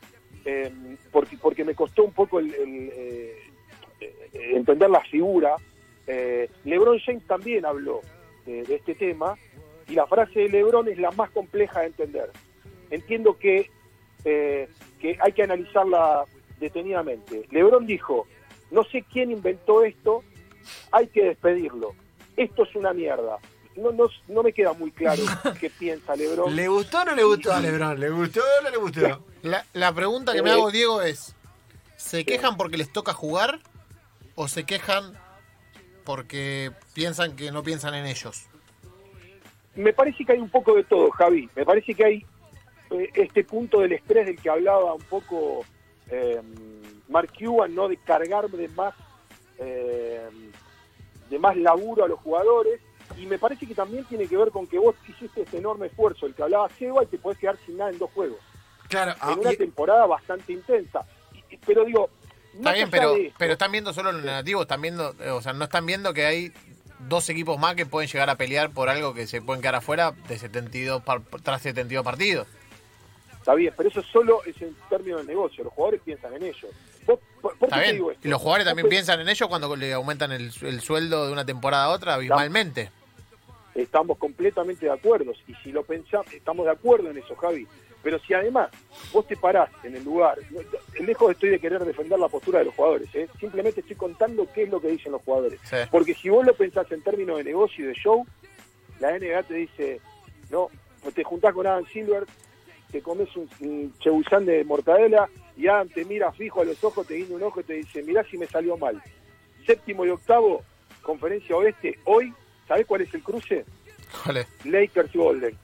eh, 0.46 0.72
porque, 1.12 1.38
porque 1.38 1.64
me 1.66 1.74
costó 1.74 2.04
un 2.04 2.14
poco 2.14 2.40
el, 2.40 2.54
el, 2.54 2.92
eh, 2.94 3.51
entender 4.61 4.89
la 4.89 5.01
figura. 5.01 5.56
eh, 6.07 6.49
LeBron 6.65 6.99
James 6.99 7.25
también 7.27 7.65
habló 7.65 8.01
de, 8.45 8.63
de 8.63 8.75
este 8.75 8.95
tema 8.95 9.35
y 9.87 9.94
la 9.95 10.07
frase 10.07 10.39
de 10.41 10.49
LeBron 10.49 10.87
es 10.87 10.97
la 10.97 11.11
más 11.11 11.30
compleja 11.31 11.81
de 11.81 11.87
entender. 11.87 12.30
Entiendo 12.89 13.37
que, 13.37 13.69
eh, 14.25 14.68
que 14.99 15.18
hay 15.21 15.31
que 15.33 15.44
analizarla 15.44 16.23
detenidamente. 16.59 17.45
LeBron 17.51 17.85
dijo, 17.85 18.27
no 18.71 18.83
sé 18.83 19.03
quién 19.11 19.31
inventó 19.31 19.83
esto, 19.83 20.23
hay 20.91 21.07
que 21.07 21.23
despedirlo. 21.25 21.94
Esto 22.37 22.63
es 22.63 22.75
una 22.75 22.94
mierda. 22.94 23.37
No, 23.75 23.91
no, 23.91 24.07
no 24.27 24.44
me 24.44 24.51
queda 24.51 24.73
muy 24.73 24.91
claro 24.91 25.23
qué 25.59 25.69
piensa 25.69 26.15
LeBron. 26.15 26.56
¿Le 26.56 26.68
gustó 26.68 27.01
o 27.01 27.06
no 27.06 27.15
le 27.15 27.23
gustó 27.23 27.53
a 27.53 27.59
Lebron? 27.59 27.99
¿Le 27.99 28.09
gustó 28.09 28.41
o 28.41 28.63
no 28.63 28.69
le 28.69 28.77
gustó? 28.77 29.25
La, 29.44 29.65
la 29.73 29.91
pregunta 29.94 30.33
que 30.33 30.44
me 30.44 30.49
Eh, 30.51 30.53
hago, 30.53 30.69
Diego, 30.71 31.01
es: 31.01 31.33
¿se 31.97 32.23
quejan 32.25 32.57
porque 32.57 32.77
les 32.77 32.91
toca 32.94 33.11
jugar 33.13 33.59
o 34.42 34.48
se 34.48 34.64
quejan 34.64 35.14
porque 36.04 36.71
piensan 36.95 37.36
que 37.36 37.52
no 37.52 37.62
piensan 37.62 37.94
en 37.94 38.07
ellos? 38.07 38.48
Me 39.76 39.94
parece 39.94 40.26
que 40.26 40.31
hay 40.33 40.40
un 40.40 40.50
poco 40.50 40.74
de 40.74 40.83
todo, 40.83 41.12
Javi. 41.12 41.48
Me 41.56 41.64
parece 41.64 41.94
que 41.94 42.04
hay 42.04 42.26
eh, 42.90 43.10
este 43.14 43.44
punto 43.44 43.81
del 43.81 43.92
estrés 43.94 44.26
del 44.26 44.42
que 44.42 44.50
hablaba 44.50 44.95
un 44.95 45.04
poco 45.04 45.64
eh, 46.10 46.42
Mark 47.07 47.30
Cuban, 47.38 47.76
¿no? 47.76 47.88
De 47.88 47.98
cargar 47.98 48.50
de 48.50 48.68
más, 48.69 48.95
eh, 49.60 50.28
de 51.30 51.38
más 51.40 51.56
laburo 51.56 52.04
a 52.04 52.07
los 52.07 52.19
jugadores. 52.19 52.81
Y 53.19 53.28
me 53.28 53.38
parece 53.38 53.68
que 53.68 53.76
también 53.76 54.06
tiene 54.06 54.26
que 54.28 54.38
ver 54.38 54.50
con 54.50 54.66
que 54.66 54.80
vos 54.80 54.95
hiciste 55.07 55.42
este 55.44 55.57
enorme 55.60 55.86
esfuerzo, 55.86 56.26
el 56.26 56.33
que 56.33 56.42
hablaba 56.42 56.68
Seba, 56.80 57.04
y 57.04 57.07
te 57.07 57.19
podés 57.19 57.38
quedar 57.38 57.57
sin 57.64 57.78
nada 57.78 57.92
en 57.92 58.00
dos 58.00 58.10
juegos. 58.12 58.40
Claro, 58.90 59.14
ah, 59.21 59.33
En 59.33 59.40
una 59.40 59.54
y- 59.54 59.57
temporada 59.57 60.07
bastante 60.07 60.52
intensa. 60.52 61.06
Y- 61.31 61.54
y- 61.54 61.57
pero 61.57 61.86
digo, 61.86 62.10
Está 62.56 62.74
bien, 62.74 62.90
pero, 62.90 63.16
pero 63.38 63.54
están 63.54 63.72
viendo 63.72 63.94
solo 63.94 64.12
lo 64.12 64.22
negativo, 64.22 64.62
están 64.64 64.81
viendo, 64.81 65.16
eh, 65.22 65.30
o 65.30 65.42
sea, 65.42 65.54
no 65.54 65.64
están 65.64 65.86
viendo 65.86 66.14
que 66.14 66.26
hay 66.26 66.52
dos 67.08 67.30
equipos 67.30 67.58
más 67.58 67.76
que 67.76 67.86
pueden 67.86 68.10
llegar 68.10 68.30
a 68.30 68.36
pelear 68.36 68.72
por 68.72 68.90
algo 68.90 69.14
que 69.14 69.26
se 69.28 69.42
pueden 69.42 69.62
quedar 69.62 69.76
afuera 69.76 70.12
de 70.28 70.38
72 70.38 71.02
par- 71.04 71.22
tras 71.44 71.62
72 71.62 72.04
partidos. 72.04 72.48
Está 73.40 73.56
bien, 73.56 73.74
pero 73.76 73.90
eso 73.90 74.04
solo 74.04 74.44
es 74.46 74.62
en 74.62 74.76
términos 74.90 75.20
del 75.22 75.28
negocio. 75.28 75.64
Los 75.64 75.74
jugadores 75.74 76.02
piensan 76.06 76.34
en 76.36 76.44
ello. 76.44 76.68
¿Por, 77.06 77.20
por- 77.42 77.58
por 77.58 77.70
Está 77.70 77.78
qué 77.78 77.81
te 77.81 77.81
bien. 77.88 77.96
digo 77.96 78.12
esto? 78.12 78.28
Y 78.28 78.30
los 78.30 78.40
jugadores 78.40 78.66
también 78.68 78.88
piensan 78.90 79.20
en 79.22 79.30
ello 79.30 79.48
cuando 79.50 79.76
le 79.76 79.94
aumentan 79.94 80.31
el, 80.31 80.52
el 80.62 80.81
sueldo 80.81 81.26
de 81.26 81.31
una 81.34 81.44
temporada 81.46 81.86
a 81.86 81.90
otra 81.90 82.14
abismalmente. 82.16 82.92
Estamos 83.74 84.18
completamente 84.20 84.86
de 84.86 84.92
acuerdo. 84.92 85.31
Y 85.48 85.56
si 85.64 85.72
lo 85.72 85.84
pensamos, 85.84 86.31
estamos 86.34 86.66
de 86.66 86.72
acuerdo 86.74 87.10
en 87.10 87.18
eso, 87.18 87.34
Javi. 87.36 87.66
Pero 88.04 88.20
si 88.20 88.34
además 88.34 88.70
vos 89.14 89.28
te 89.28 89.38
parás 89.38 89.70
en 89.84 89.96
el 89.96 90.04
lugar, 90.04 90.38
no- 90.50 90.62
lejos 91.06 91.31
estoy 91.31 91.50
de 91.50 91.60
querer 91.60 91.84
defender 91.86 92.18
la 92.20 92.28
postura 92.30 92.60
de 92.60 92.66
los 92.66 92.74
jugadores, 92.76 93.14
¿eh? 93.14 93.28
simplemente 93.40 93.81
estoy 93.81 93.96
contando 93.96 94.48
qué 94.54 94.64
es 94.64 94.70
lo 94.70 94.81
que 94.81 94.88
dicen 94.90 95.12
los 95.12 95.22
jugadores. 95.22 95.60
Sí. 95.64 95.76
Porque 95.92 96.14
si 96.16 96.30
vos 96.30 96.46
lo 96.46 96.54
pensás 96.56 96.92
en 96.92 97.02
términos 97.02 97.38
de 97.38 97.44
negocio 97.44 97.86
y 97.86 97.88
de 97.88 97.94
show, 97.94 98.26
la 99.00 99.18
NBA 99.18 99.44
te 99.44 99.54
dice, 99.56 100.02
no, 100.50 100.70
te 101.14 101.24
juntás 101.24 101.54
con 101.54 101.68
Adam 101.68 101.86
Silver, 101.88 102.26
te 102.92 103.02
comes 103.02 103.30
un, 103.36 103.50
un 103.60 104.46
de 104.46 104.64
mortadela 104.64 105.30
y 105.56 105.68
Adam 105.68 105.88
te 105.90 106.04
mira 106.06 106.31
fijo 106.31 106.62
a 106.62 106.66
los 106.66 106.84
ojos, 106.84 107.08
te 107.08 107.16
guiña 107.16 107.36
un 107.36 107.44
ojo 107.44 107.62
y 107.62 107.64
te 107.64 107.74
dice, 107.74 108.04
mirá 108.04 108.24
si 108.24 108.38
me 108.38 108.48
salió 108.48 108.78
mal. 108.78 109.02
Séptimo 109.66 110.06
y 110.06 110.10
octavo, 110.10 110.64
conferencia 111.02 111.56
oeste, 111.56 112.00
hoy, 112.06 112.34
¿sabés 112.68 112.86
cuál 112.88 113.02
es 113.02 113.14
el 113.14 113.22
cruce? 113.24 113.66
¿Cuál 114.24 114.38
es? 114.38 114.48
Lakers 114.66 115.14
y 115.16 115.18
Golden. 115.18 115.58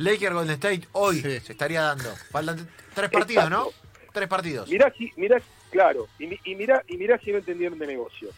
Lakers 0.00 0.32
Golden 0.34 0.54
State 0.54 0.88
hoy 0.92 1.16
Sí. 1.20 1.40
se 1.40 1.52
estaría 1.52 1.82
dando. 1.82 2.10
Faltan 2.30 2.68
tres 2.94 3.10
partidos, 3.10 3.50
¿no? 3.50 3.68
Tres 4.12 4.28
partidos. 4.28 4.68
Mirá 4.68 4.92
si, 4.96 5.12
mirá, 5.16 5.40
claro, 5.70 6.08
y, 6.18 6.38
y 6.50 6.54
mirá, 6.56 6.82
y 6.88 6.96
mirá 6.96 7.18
si 7.18 7.30
no 7.32 7.38
entendieron 7.38 7.78
de 7.78 7.86
negocio. 7.86 8.30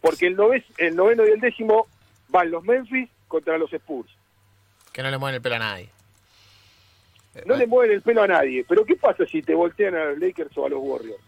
Porque 0.00 0.26
el, 0.28 0.36
nove- 0.36 0.64
el 0.78 0.94
noveno 0.94 1.26
y 1.26 1.30
el 1.30 1.40
décimo 1.40 1.88
van 2.28 2.50
los 2.50 2.62
Memphis 2.62 3.08
contra 3.26 3.58
los 3.58 3.72
Spurs. 3.72 4.08
Que 4.92 5.02
no 5.02 5.10
le 5.10 5.18
mueven 5.18 5.34
el 5.36 5.42
pelo 5.42 5.56
a 5.56 5.58
nadie. 5.58 5.90
No 7.44 7.56
le 7.56 7.66
mueven 7.66 7.92
el 7.92 8.02
pelo 8.02 8.22
a 8.22 8.26
nadie. 8.26 8.64
Pero 8.68 8.84
¿qué 8.84 8.96
pasa 8.96 9.24
si 9.26 9.42
te 9.42 9.54
voltean 9.54 9.94
a 9.94 10.04
los 10.06 10.18
Lakers 10.18 10.56
o 10.56 10.66
a 10.66 10.68
los 10.68 10.78
Warriors? 10.80 11.22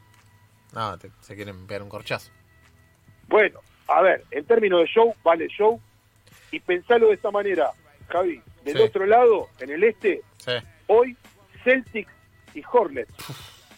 No, 0.73 0.97
te- 0.99 1.11
se 1.21 1.35
quieren 1.35 1.67
pegar 1.67 1.83
un 1.83 1.89
corchazo. 1.89 2.31
Bueno, 3.27 3.61
a 3.89 4.01
ver, 4.03 4.25
en 4.31 4.45
términos 4.45 4.81
de 4.81 4.87
show, 4.87 5.15
vale 5.23 5.49
show. 5.49 5.81
Y 6.53 6.61
pensalo 6.61 7.09
de 7.09 7.15
esta 7.15 7.31
manera, 7.31 7.71
Javi. 8.09 8.41
Del 8.65 8.77
Sí. 8.77 8.83
otro 8.83 9.07
lado, 9.07 9.49
en 9.61 9.71
el 9.71 9.85
este, 9.85 10.23
Sí. 10.39 10.53
hoy 10.87 11.17
Celtics 11.65 12.13
y 12.55 12.63
Hornets 12.71 13.13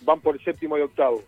van 0.02 0.20
por 0.20 0.34
el 0.36 0.44
séptimo 0.44 0.76
y 0.78 0.80
octavo. 0.80 1.22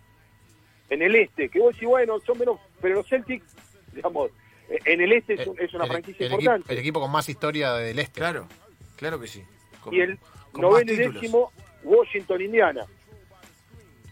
En 0.91 1.03
el 1.03 1.15
este, 1.17 1.49
que 1.49 1.59
vos 1.61 1.73
decís, 1.75 1.89
bueno, 1.89 2.19
son 2.21 2.39
menos, 2.39 2.59
pero 2.81 2.97
los 2.97 3.09
Celtics, 3.09 3.45
digamos, 3.93 4.31
en 4.69 5.01
el 5.01 5.13
este 5.13 5.35
es, 5.35 5.47
un- 5.47 5.59
es 5.61 5.73
una 5.75 5.85
El- 5.85 5.91
franquicia 5.91 6.27
el 6.27 6.33
equi- 6.33 6.39
importante. 6.41 6.73
el 6.73 6.79
equipo 6.79 7.01
con 7.01 7.11
más 7.11 7.29
historia 7.29 7.75
del 7.75 7.99
este. 7.99 8.19
Claro, 8.21 8.49
claro 8.97 9.21
que 9.21 9.27
sí. 9.29 9.43
Con- 9.81 9.95
y 9.95 10.01
el 10.01 10.19
noveno 10.55 10.93
y 10.93 10.97
décimo, 10.97 11.53
Washington, 11.83 12.41
Indiana. 12.43 12.85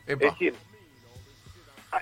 Epa. 0.07 0.27
Es 0.27 0.33
decir, 0.33 0.55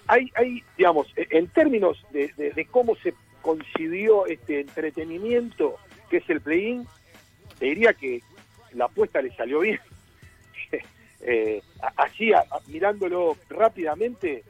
hay, 0.06 0.30
hay 0.34 0.62
digamos, 0.76 1.08
en 1.16 1.46
términos 1.48 2.04
de, 2.10 2.32
de- 2.36 2.50
de 2.52 2.64
cómo 2.66 2.96
se 2.96 3.14
concibió 3.42 4.26
este 4.26 4.60
entretenimiento 4.60 5.76
que 6.10 6.18
es 6.18 6.30
el 6.30 6.40
play-in, 6.40 6.86
te 7.60 7.66
diría 7.66 7.92
que 7.92 8.22
la 8.72 8.86
apuesta 8.86 9.22
le 9.22 9.34
salió 9.36 9.60
bien. 9.60 9.80
Eh, 11.22 11.60
así, 11.96 12.32
mirándolo 12.68 13.36
rápidamente, 13.50 14.42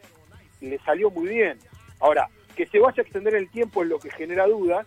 le 0.61 0.79
salió 0.79 1.11
muy 1.11 1.26
bien. 1.26 1.59
Ahora, 1.99 2.29
que 2.55 2.64
se 2.67 2.79
vaya 2.79 2.95
a 2.99 3.02
extender 3.02 3.35
el 3.35 3.50
tiempo 3.50 3.83
es 3.83 3.88
lo 3.88 3.99
que 3.99 4.09
genera 4.12 4.47
dudas, 4.47 4.87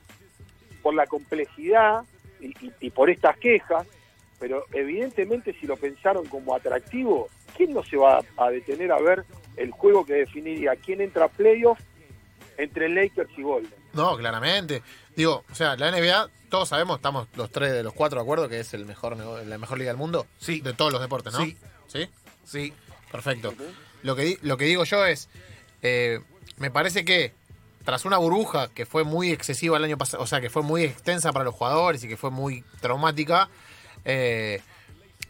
por 0.82 0.94
la 0.94 1.06
complejidad 1.08 2.06
y 2.39 2.89
por 2.92 3.10
estas 3.10 3.38
quejas, 3.38 3.86
pero 4.39 4.65
evidentemente 4.72 5.53
si 5.60 5.68
lo 5.68 5.75
pensaron 5.75 6.25
como 6.27 6.56
atractivo, 6.56 7.27
¿quién 7.58 7.74
no 7.74 7.84
se 7.84 7.98
va 7.98 8.20
a, 8.38 8.46
a 8.46 8.50
detener 8.50 8.94
a 8.94 9.00
ver 9.00 9.25
el 9.58 9.72
juego 9.72 10.06
que 10.06 10.13
definiría 10.13 10.77
quién 10.77 11.01
entra 11.01 11.25
a 11.25 11.27
playoff 11.27 11.80
entre 12.58 12.88
Lakers 12.88 13.30
y 13.38 13.42
Golden? 13.42 13.74
No, 13.94 14.18
claramente. 14.18 14.82
Digo, 15.15 15.44
o 15.50 15.56
sea, 15.56 15.75
la 15.75 15.92
NBA, 15.92 16.30
todos 16.53 16.69
sabemos, 16.69 16.98
estamos 16.98 17.27
los 17.33 17.50
tres 17.50 17.72
de 17.72 17.81
los 17.81 17.93
cuatro 17.93 18.19
de 18.19 18.22
acuerdo 18.22 18.48
que 18.48 18.60
es 18.60 18.75
el 18.75 18.86
mejor 18.86 19.17
la 19.17 19.57
mejor 19.57 19.79
liga 19.79 19.89
del 19.89 19.98
mundo. 19.98 20.27
Sí. 20.38 20.62
De 20.62 20.74
todos 20.74 20.91
los 20.91 21.01
deportes, 21.01 21.33
¿no? 21.33 21.43
Sí. 21.43 21.57
¿Sí? 21.88 22.07
Sí. 22.45 22.74
Perfecto. 23.12 23.55
Lo 24.03 24.15
que, 24.15 24.38
lo 24.43 24.55
que 24.55 24.65
digo 24.65 24.83
yo 24.83 25.03
es, 25.03 25.29
eh, 25.81 26.19
me 26.57 26.69
parece 26.69 27.03
que 27.05 27.33
tras 27.86 28.05
una 28.05 28.17
burbuja 28.17 28.67
que 28.67 28.86
fue 28.86 29.03
muy 29.03 29.31
excesiva 29.31 29.77
el 29.77 29.83
año 29.83 29.98
pasado, 29.98 30.22
o 30.22 30.27
sea, 30.27 30.41
que 30.41 30.51
fue 30.51 30.62
muy 30.62 30.83
extensa 30.83 31.33
para 31.33 31.43
los 31.43 31.55
jugadores 31.55 32.03
y 32.03 32.07
que 32.07 32.17
fue 32.17 32.29
muy 32.29 32.63
traumática, 32.81 33.50
eh, 34.05 34.62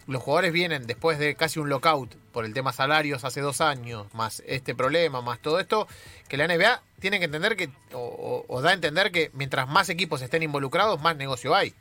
los 0.07 0.21
jugadores 0.21 0.51
vienen 0.51 0.85
después 0.85 1.17
de 1.19 1.35
casi 1.35 1.59
un 1.59 1.69
lockout 1.69 2.15
por 2.31 2.45
el 2.45 2.53
tema 2.53 2.73
salarios 2.73 3.23
hace 3.23 3.41
dos 3.41 3.61
años, 3.61 4.13
más 4.13 4.41
este 4.45 4.75
problema, 4.75 5.21
más 5.21 5.39
todo 5.39 5.59
esto, 5.59 5.87
que 6.27 6.37
la 6.37 6.47
NBA 6.47 6.81
tiene 6.99 7.19
que 7.19 7.25
entender 7.25 7.55
que, 7.55 7.69
o, 7.93 8.45
o- 8.47 8.61
da 8.61 8.71
a 8.71 8.73
entender 8.73 9.11
que 9.11 9.29
mientras 9.33 9.67
más 9.69 9.89
equipos 9.89 10.21
estén 10.21 10.43
involucrados, 10.43 11.01
más 11.01 11.15
negocio 11.15 11.55
hay, 11.55 11.73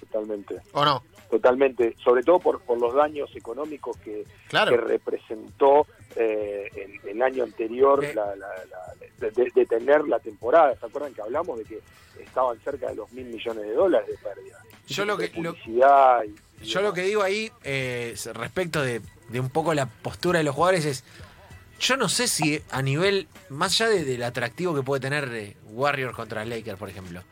Totalmente. 0.00 0.60
¿o 0.72 0.84
no? 0.84 1.02
Totalmente, 1.30 1.96
sobre 2.04 2.22
todo 2.22 2.38
por, 2.38 2.60
por 2.60 2.78
los 2.80 2.94
daños 2.94 3.28
económicos 3.34 3.96
que, 3.98 4.24
Claro. 4.48 4.70
que 4.70 4.76
representó 4.76 5.86
eh, 6.16 6.70
el, 6.76 7.10
el 7.10 7.22
año 7.22 7.44
anterior 7.44 8.02
la, 8.14 8.34
la- 8.36 8.36
la- 8.36 9.30
de, 9.30 9.66
tener 9.66 10.06
la 10.06 10.18
temporada. 10.18 10.74
¿Se 10.78 10.86
acuerdan 10.86 11.12
que 11.14 11.22
hablamos 11.22 11.58
de 11.58 11.64
que 11.64 11.80
estaban 12.20 12.58
cerca 12.60 12.88
de 12.88 12.96
los 12.96 13.10
mil 13.12 13.26
millones 13.26 13.62
de 13.64 13.72
dólares 13.72 14.08
de 14.08 14.16
pérdida? 14.18 14.58
Yo 14.86 15.04
lo 15.04 15.16
que- 15.16 15.28
De 15.28 15.40
lo- 15.42 15.52
publicidad 15.54 16.22
y- 16.24 16.64
y 16.64 16.66
Yo 16.66 16.82
lo 16.82 16.92
que 16.92 17.02
digo 17.02 17.22
ahí, 17.22 17.50
eh, 17.62 18.14
respecto 18.34 18.82
de, 18.82 19.00
de 19.28 19.40
un 19.40 19.50
poco 19.50 19.74
la 19.74 19.86
postura 19.86 20.38
de 20.38 20.44
los 20.44 20.54
jugadores, 20.54 20.84
es. 20.84 21.04
Yo 21.80 21.96
no 21.96 22.08
sé 22.08 22.28
si 22.28 22.62
a 22.70 22.82
nivel, 22.82 23.26
más 23.48 23.80
allá 23.80 23.90
de- 23.90 24.04
del 24.04 24.22
atractivo 24.22 24.74
que 24.74 24.82
puede 24.82 25.00
tener 25.00 25.28
eh, 25.34 25.56
Warriors 25.70 26.14
contra 26.14 26.44
Lakers, 26.44 26.78
por 26.78 26.88
ejemplo, 26.88 27.22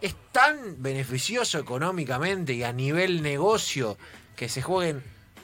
es 0.00 0.14
tan 0.32 0.80
beneficioso 0.82 1.58
económicamente 1.58 2.52
y 2.54 2.62
a 2.62 2.72
nivel 2.72 3.22
negocio 3.22 3.98
que 4.36 4.48
se 4.48 4.62
jueguen 4.62 5.02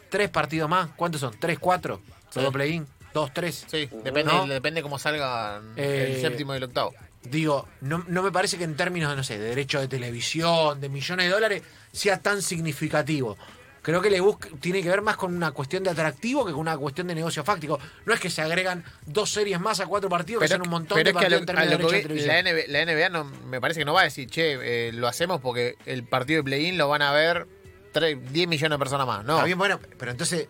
tres 0.08 0.30
partidos 0.30 0.70
más. 0.70 0.90
¿Cuántos 0.96 1.20
son? 1.20 1.34
¿Tres, 1.38 1.58
cuatro? 1.58 2.00
Todo 2.32 2.46
Sí. 2.46 2.52
play-in. 2.52 2.86
¿Dos, 3.14 3.32
tres? 3.32 3.64
Sí, 3.70 3.88
depende, 4.04 4.24
¿No? 4.32 4.46
depende 4.46 4.82
cómo 4.82 4.98
salga 4.98 5.60
Eh, 5.76 6.12
el 6.16 6.20
séptimo 6.20 6.52
y 6.54 6.58
el 6.58 6.64
octavo. 6.64 6.94
Digo, 7.22 7.66
no, 7.80 8.04
no 8.08 8.22
me 8.22 8.30
parece 8.30 8.56
que 8.58 8.64
en 8.64 8.76
términos 8.76 9.10
de, 9.10 9.16
no 9.16 9.24
sé, 9.24 9.38
de 9.38 9.48
derecho 9.48 9.80
de 9.80 9.88
televisión, 9.88 10.80
de 10.80 10.88
millones 10.88 11.26
de 11.26 11.32
dólares, 11.32 11.62
sea 11.92 12.20
tan 12.20 12.42
significativo. 12.42 13.36
Creo 13.82 14.02
que 14.02 14.10
le 14.10 14.18
busca, 14.20 14.48
tiene 14.60 14.82
que 14.82 14.88
ver 14.90 15.00
más 15.00 15.16
con 15.16 15.34
una 15.34 15.52
cuestión 15.52 15.84
de 15.84 15.90
atractivo 15.90 16.44
que 16.44 16.50
con 16.52 16.60
una 16.60 16.76
cuestión 16.76 17.06
de 17.06 17.14
negocio 17.14 17.42
fáctico. 17.44 17.78
No 18.04 18.12
es 18.12 18.18
que 18.20 18.28
se 18.30 18.42
agregan 18.42 18.84
dos 19.06 19.30
series 19.30 19.60
más 19.60 19.78
a 19.80 19.86
cuatro 19.86 20.08
partidos, 20.10 20.42
que 20.42 20.48
son 20.48 20.62
un 20.62 20.68
montón 20.70 20.98
de 20.98 21.04
pero 21.04 21.10
es 21.18 21.26
que 21.26 21.34
a 21.34 21.38
partidos 21.38 21.56
lo- 21.56 21.62
en 21.62 21.68
términos 21.78 21.92
a 21.92 21.96
de 21.96 22.02
que 22.02 22.12
vi- 22.12 22.20
la, 22.26 22.38
NBA, 22.42 22.64
la 22.68 22.80
NBA 22.82 23.08
no, 23.10 23.24
me 23.24 23.60
parece 23.60 23.78
que 23.80 23.84
no 23.84 23.94
va 23.94 24.00
a 24.00 24.04
decir, 24.04 24.28
che, 24.28 24.88
eh, 24.88 24.92
lo 24.92 25.06
hacemos 25.06 25.40
porque 25.40 25.76
el 25.86 26.02
partido 26.04 26.38
de 26.38 26.44
play-in 26.44 26.76
lo 26.76 26.88
van 26.88 27.02
a 27.02 27.12
ver 27.12 27.46
tres- 27.92 28.18
10 28.32 28.48
millones 28.48 28.74
de 28.74 28.78
personas 28.78 29.06
más. 29.06 29.24
No, 29.24 29.34
Está 29.34 29.44
bien, 29.44 29.56
bueno, 29.58 29.78
pero 29.98 30.10
entonces, 30.10 30.40
eh, 30.42 30.48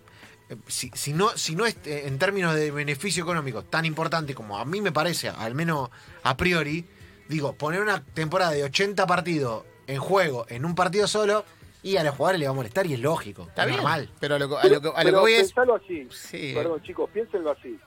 si, 0.69 0.91
si 0.95 1.13
no, 1.13 1.31
si 1.31 1.55
no 1.57 1.67
es 1.67 1.77
eh, 1.87 2.05
en 2.07 2.19
términos 2.19 2.55
de 2.55 2.71
beneficio 2.71 3.23
económico 3.23 3.63
tan 3.65 3.85
importante 3.85 4.35
como 4.35 4.59
a 4.59 4.65
mí 4.65 4.81
me 4.81 4.93
parece, 4.93 5.29
al 5.29 5.55
menos 5.55 5.91
a 6.23 6.37
priori, 6.37 6.85
digo, 7.29 7.53
poner 7.55 7.81
una 7.83 8.03
temporada 8.05 8.53
de 8.53 8.63
80 8.65 9.07
partidos 9.07 9.65
en 9.87 9.99
juego 10.01 10.47
en 10.49 10.65
un 10.65 10.75
partido 10.75 11.07
solo 11.09 11.45
y 11.83 11.97
a 11.97 12.03
los 12.05 12.15
jugadores 12.17 12.41
les 12.41 12.49
va 12.49 12.53
a 12.53 12.55
molestar 12.57 12.87
y 12.87 12.95
es 12.95 13.01
lógico, 13.01 13.43
está 13.49 13.63
es 13.63 13.69
bien. 13.69 13.81
normal. 13.81 14.11
Pero 14.21 14.35
a 14.37 14.39
lo, 14.39 14.49
que- 14.49 14.57
a 14.57 14.65
lo 14.69 14.81
que, 14.81 14.89
a 14.89 14.91
lo 14.91 14.95
que 14.97 15.05
pero 15.05 15.21
voy 15.21 15.33
es. 15.35 15.43
pensalo 15.53 15.75
así. 15.77 16.09
Sí. 16.11 16.53
Perdón, 16.55 16.83
chicos, 16.83 17.11
piénsenlo 17.13 17.51
así. 17.53 17.79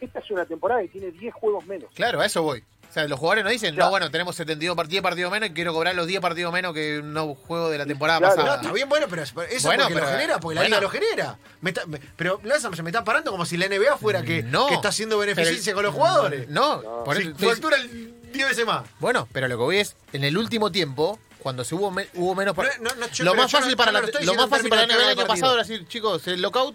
Esta 0.00 0.18
es 0.18 0.30
una 0.30 0.44
temporada 0.46 0.80
que 0.82 0.88
tiene 0.88 1.10
10 1.12 1.34
juegos 1.34 1.64
menos. 1.66 1.90
Claro, 1.94 2.20
a 2.20 2.26
eso 2.26 2.42
voy. 2.42 2.64
O 2.92 2.94
sea, 2.94 3.08
los 3.08 3.18
jugadores 3.18 3.42
no 3.42 3.48
dicen, 3.48 3.74
Claro. 3.74 3.86
no, 3.86 3.90
bueno, 3.92 4.10
tenemos 4.10 4.36
72 4.36 4.76
part- 4.76 4.86
10 4.86 5.02
partidos 5.02 5.32
menos 5.32 5.48
y 5.48 5.52
quiero 5.54 5.72
cobrar 5.72 5.94
los 5.94 6.06
10 6.06 6.20
partidos 6.20 6.52
menos 6.52 6.74
que 6.74 6.98
un 6.98 7.14
no 7.14 7.34
juego 7.34 7.70
de 7.70 7.78
la 7.78 7.86
temporada 7.86 8.18
Claro. 8.18 8.34
No, 8.36 8.42
pasada. 8.42 8.60
está 8.60 8.72
bien, 8.74 8.86
bueno, 8.86 9.06
pero 9.08 9.22
eso 9.22 9.32
Bueno, 9.34 9.84
porque 9.84 9.94
pero- 9.94 10.06
lo 10.06 10.12
genera, 10.12 10.40
porque 10.40 10.54
la 10.56 10.60
bueno. 10.60 10.76
liga 10.76 10.80
lo 10.82 10.90
genera. 10.90 11.38
Me 11.62 11.70
está- 11.70 11.86
me- 11.86 11.98
pero 12.16 12.38
Lázaro 12.44 12.76
se 12.76 12.82
me 12.82 12.90
está 12.90 13.02
parando 13.02 13.30
como 13.30 13.46
si 13.46 13.56
la 13.56 13.64
NBA 13.64 13.96
fuera 13.96 14.20
que, 14.20 14.42
No. 14.42 14.66
que 14.66 14.74
está 14.74 14.88
haciendo 14.90 15.16
beneficencia 15.16 15.72
Pero- 15.72 15.76
con 15.76 15.84
los 15.86 15.94
jugadores. 15.94 16.48
No, 16.50 16.82
No. 16.82 17.04
por 17.04 17.16
Si 17.16 17.22
eso 17.28 17.34
factura 17.38 17.76
el 17.78 18.12
10 18.30 18.46
veces 18.46 18.66
más. 18.66 18.82
Bueno, 19.00 19.26
pero 19.32 19.48
lo 19.48 19.56
que 19.56 19.62
voy 19.62 19.78
es, 19.78 19.96
en 20.12 20.24
el 20.24 20.36
último 20.36 20.70
tiempo, 20.70 21.18
cuando 21.42 21.64
se 21.64 21.74
hubo, 21.74 21.90
me- 21.90 22.08
hubo 22.14 22.34
menos... 22.34 22.54
par- 22.54 22.70
No, 22.80 22.94
no, 22.94 23.08
yo- 23.08 23.24
lo 23.24 23.34
más 23.34 23.50
fácil 23.50 23.76
para 23.76 23.90
la, 23.92 24.00
lo 24.00 24.34
más 24.34 24.48
fácil 24.48 24.68
para 24.70 24.84
el 24.84 24.90
año 24.90 24.98
partido. 25.00 25.26
pasado 25.26 25.52
era 25.54 25.62
decir, 25.64 25.86
chicos, 25.88 26.26
el 26.28 26.40
lockout, 26.40 26.74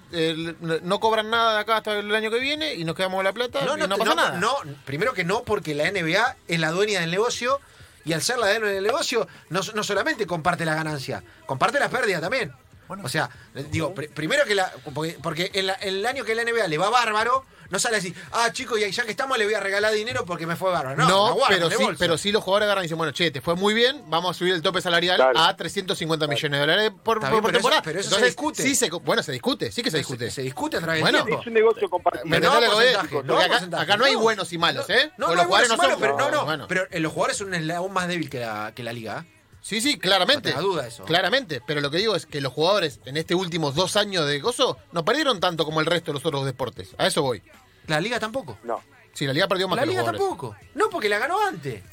no- 0.83 0.99
cobran 0.99 1.29
nada 1.29 1.53
de 1.55 1.59
acá 1.61 1.77
hasta 1.77 1.97
el 1.97 2.13
año 2.13 2.29
que 2.29 2.39
viene 2.39 2.73
y 2.75 2.83
nos 2.83 2.95
quedamos 2.95 3.17
con 3.17 3.25
la 3.25 3.33
plata 3.33 3.61
No, 3.65 3.75
y 3.75 3.79
no, 3.79 3.87
no, 3.87 3.97
no, 3.97 4.03
pasa 4.03 4.15
nada. 4.15 4.37
no, 4.37 4.55
primero 4.85 5.13
que 5.13 5.23
no, 5.23 5.43
porque 5.43 5.73
la 5.75 5.89
NBA 5.91 6.35
es 6.47 6.59
la 6.59 6.71
dueña 6.71 6.99
del 7.01 7.11
negocio 7.11 7.59
y 8.05 8.13
al 8.13 8.21
ser 8.21 8.37
la 8.39 8.47
dueña 8.49 8.65
del 8.67 8.83
negocio, 8.83 9.27
no, 9.49 9.61
no 9.73 9.83
solamente 9.83 10.25
comparte 10.27 10.65
la 10.65 10.75
ganancia, 10.75 11.23
comparte 11.45 11.79
las 11.79 11.89
pérdidas 11.89 12.21
también. 12.21 12.51
O 12.89 13.09
sea, 13.09 13.29
digo, 13.69 13.93
pr- 13.93 14.09
primero 14.11 14.45
que 14.45 14.55
la. 14.55 14.71
Porque, 14.93 15.17
porque 15.21 15.51
en, 15.53 15.67
la- 15.67 15.77
en 15.81 15.89
el 15.95 16.05
año 16.05 16.23
que 16.23 16.33
la 16.35 16.43
NBA 16.45 16.67
le 16.69 16.77
va 16.77 16.89
bárbaro, 16.89 17.43
no 17.69 17.79
sale 17.79 17.97
así, 17.97 18.13
ah, 18.31 18.51
chicos, 18.51 18.79
y 18.79 18.89
ya 18.91 19.03
que 19.05 19.11
estamos 19.11 19.37
le 19.37 19.45
voy 19.45 19.53
a 19.53 19.59
regalar 19.59 19.93
dinero 19.93 20.25
porque 20.25 20.45
me 20.45 20.55
fue 20.55 20.71
bárbaro. 20.71 20.95
No, 20.97 21.07
No, 21.07 21.33
guardan 21.35 21.59
pero 21.69 21.69
sí, 21.77 21.85
pero 21.97 22.17
sí 22.17 22.31
los 22.31 22.43
jugadores 22.43 22.65
agarran 22.65 22.83
y 22.83 22.85
dicen, 22.87 22.97
bueno, 22.97 23.11
che, 23.13 23.31
te 23.31 23.41
fue 23.41 23.55
muy 23.55 23.73
bien, 23.73 24.03
vamos 24.07 24.35
a 24.35 24.39
subir 24.39 24.53
el 24.53 24.61
tope 24.61 24.81
salarial 24.81 25.17
Claro. 25.17 25.39
a 25.39 25.55
350 25.55 26.27
millones 26.27 26.51
de 26.51 26.59
dólares 26.59 26.91
por, 27.03 27.17
Está 27.17 27.29
por- 27.29 27.31
bien, 27.31 27.41
por 27.41 27.51
pero 27.51 27.57
eso- 27.57 27.57
temporada. 27.59 27.81
pero 27.83 27.99
eso 27.99 28.15
se 28.15 28.25
discute. 28.25 28.63
Sí 28.63 28.75
se, 28.75 28.89
bueno, 28.89 29.23
se 29.23 29.31
discute, 29.31 29.71
sí 29.71 29.81
que 29.83 29.91
se 29.91 29.97
discute. 29.97 30.25
Se, 30.29 30.35
se 30.37 30.41
discute 30.43 30.77
a 30.77 30.81
través 30.81 31.01
Bueno, 31.01 31.23
tiempo. 31.23 31.41
Es 31.41 31.47
un 31.47 31.53
negocio 31.53 31.89
compartido. 31.89 32.25
¿Me 32.25 32.39
Pero 32.39 32.53
no 32.53 32.77
decir? 32.79 32.97
no 33.23 33.33
Porque 33.35 33.75
acá, 33.75 33.97
no 33.97 34.05
hay 34.05 34.13
no. 34.13 34.19
buenos 34.19 34.51
y 34.53 34.57
malos, 34.57 34.89
¿eh? 34.89 35.11
No, 35.17 35.27
no, 35.27 35.35
los 35.35 35.45
jugadores 35.45 35.69
no 35.69 35.75
son... 35.77 35.99
pero 35.99 36.17
no, 36.17 36.31
no, 36.31 36.45
Bueno. 36.45 36.65
pero 36.67 36.87
eh, 36.91 36.99
los 36.99 37.11
jugadores 37.11 37.37
son 37.37 37.47
un 37.47 37.53
eslabón 37.55 37.91
más 37.93 38.07
débil 38.07 38.29
que 38.29 38.39
la, 38.39 38.71
que 38.75 38.83
la 38.83 38.93
liga. 38.93 39.25
¿eh? 39.27 39.36
Sí, 39.67 39.81
sí, 39.81 39.99
claramente. 39.99 40.53
No 40.53 40.61
duda 40.61 40.87
eso. 40.87 41.03
Claramente. 41.03 41.61
Pero 41.67 41.81
lo 41.81 41.91
que 41.91 41.97
digo 41.97 42.15
es 42.15 42.25
que 42.25 42.39
los 42.39 42.53
jugadores 42.53 43.01
en 43.03 43.17
este 43.17 43.35
últimos 43.35 43.75
dos 43.75 43.97
años 43.97 44.25
de 44.25 44.39
gozo 44.39 44.77
no 44.93 45.03
perdieron 45.03 45.41
tanto 45.41 45.65
como 45.65 45.81
el 45.81 45.85
resto 45.85 46.11
de 46.11 46.13
los 46.13 46.25
otros 46.25 46.45
deportes. 46.45 46.95
A 46.97 47.05
eso 47.07 47.21
voy. 47.21 47.43
La 47.87 47.99
liga 47.99 48.17
tampoco. 48.17 48.57
No. 48.63 48.79
Sí, 49.11 49.25
la 49.27 49.33
liga 49.33 49.45
perdió 49.49 49.67
más 49.67 49.75
La 49.75 49.81
que 49.81 49.87
los 49.87 49.91
liga 49.91 50.01
jugadores. 50.03 50.21
tampoco. 50.21 50.55
No, 50.73 50.89
porque 50.89 51.09
la 51.09 51.17
ganó 51.19 51.45
antes. 51.45 51.83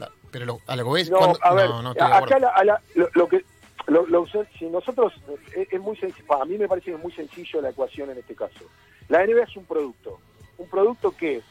La- 0.00 0.10
Pero 0.32 0.44
lo- 0.44 0.60
a 0.66 0.74
lo 0.74 0.84
que 0.86 0.90
ves, 0.90 1.10
No, 1.10 1.18
cuando- 1.18 1.38
a 1.40 1.54
ver, 1.54 1.68
no, 1.70 1.82
no 1.82 1.92
estoy 1.92 2.04
de 2.08 2.12
acá 2.12 2.24
acuerdo. 2.24 2.38
la- 2.40 2.48
a 2.52 2.64
la- 2.64 2.82
lo, 2.96 3.08
lo 3.14 3.28
que 3.28 3.44
lo, 3.86 4.06
lo- 4.08 4.26
si 4.58 4.64
nosotros 4.64 5.12
es, 5.54 5.68
es 5.70 5.80
muy 5.80 5.96
sencillo, 5.96 6.42
a 6.42 6.44
mí 6.44 6.58
me 6.58 6.66
parece 6.66 6.86
que 6.90 6.96
es 6.96 7.02
muy 7.02 7.12
sencillo 7.12 7.60
la 7.60 7.70
ecuación 7.70 8.10
en 8.10 8.18
este 8.18 8.34
caso. 8.34 8.64
La 9.08 9.22
NBA 9.22 9.44
es 9.44 9.56
un 9.56 9.66
producto, 9.66 10.18
un 10.58 10.68
producto 10.68 11.16
que 11.16 11.42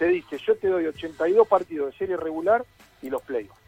te 0.00 0.06
dice, 0.08 0.36
yo 0.44 0.56
te 0.56 0.66
doy 0.66 0.86
82 0.86 1.46
partidos 1.46 1.92
de 1.92 1.98
serie 1.98 2.16
regular 2.16 2.64
y 3.02 3.08
los 3.08 3.22
playoffs. 3.22 3.61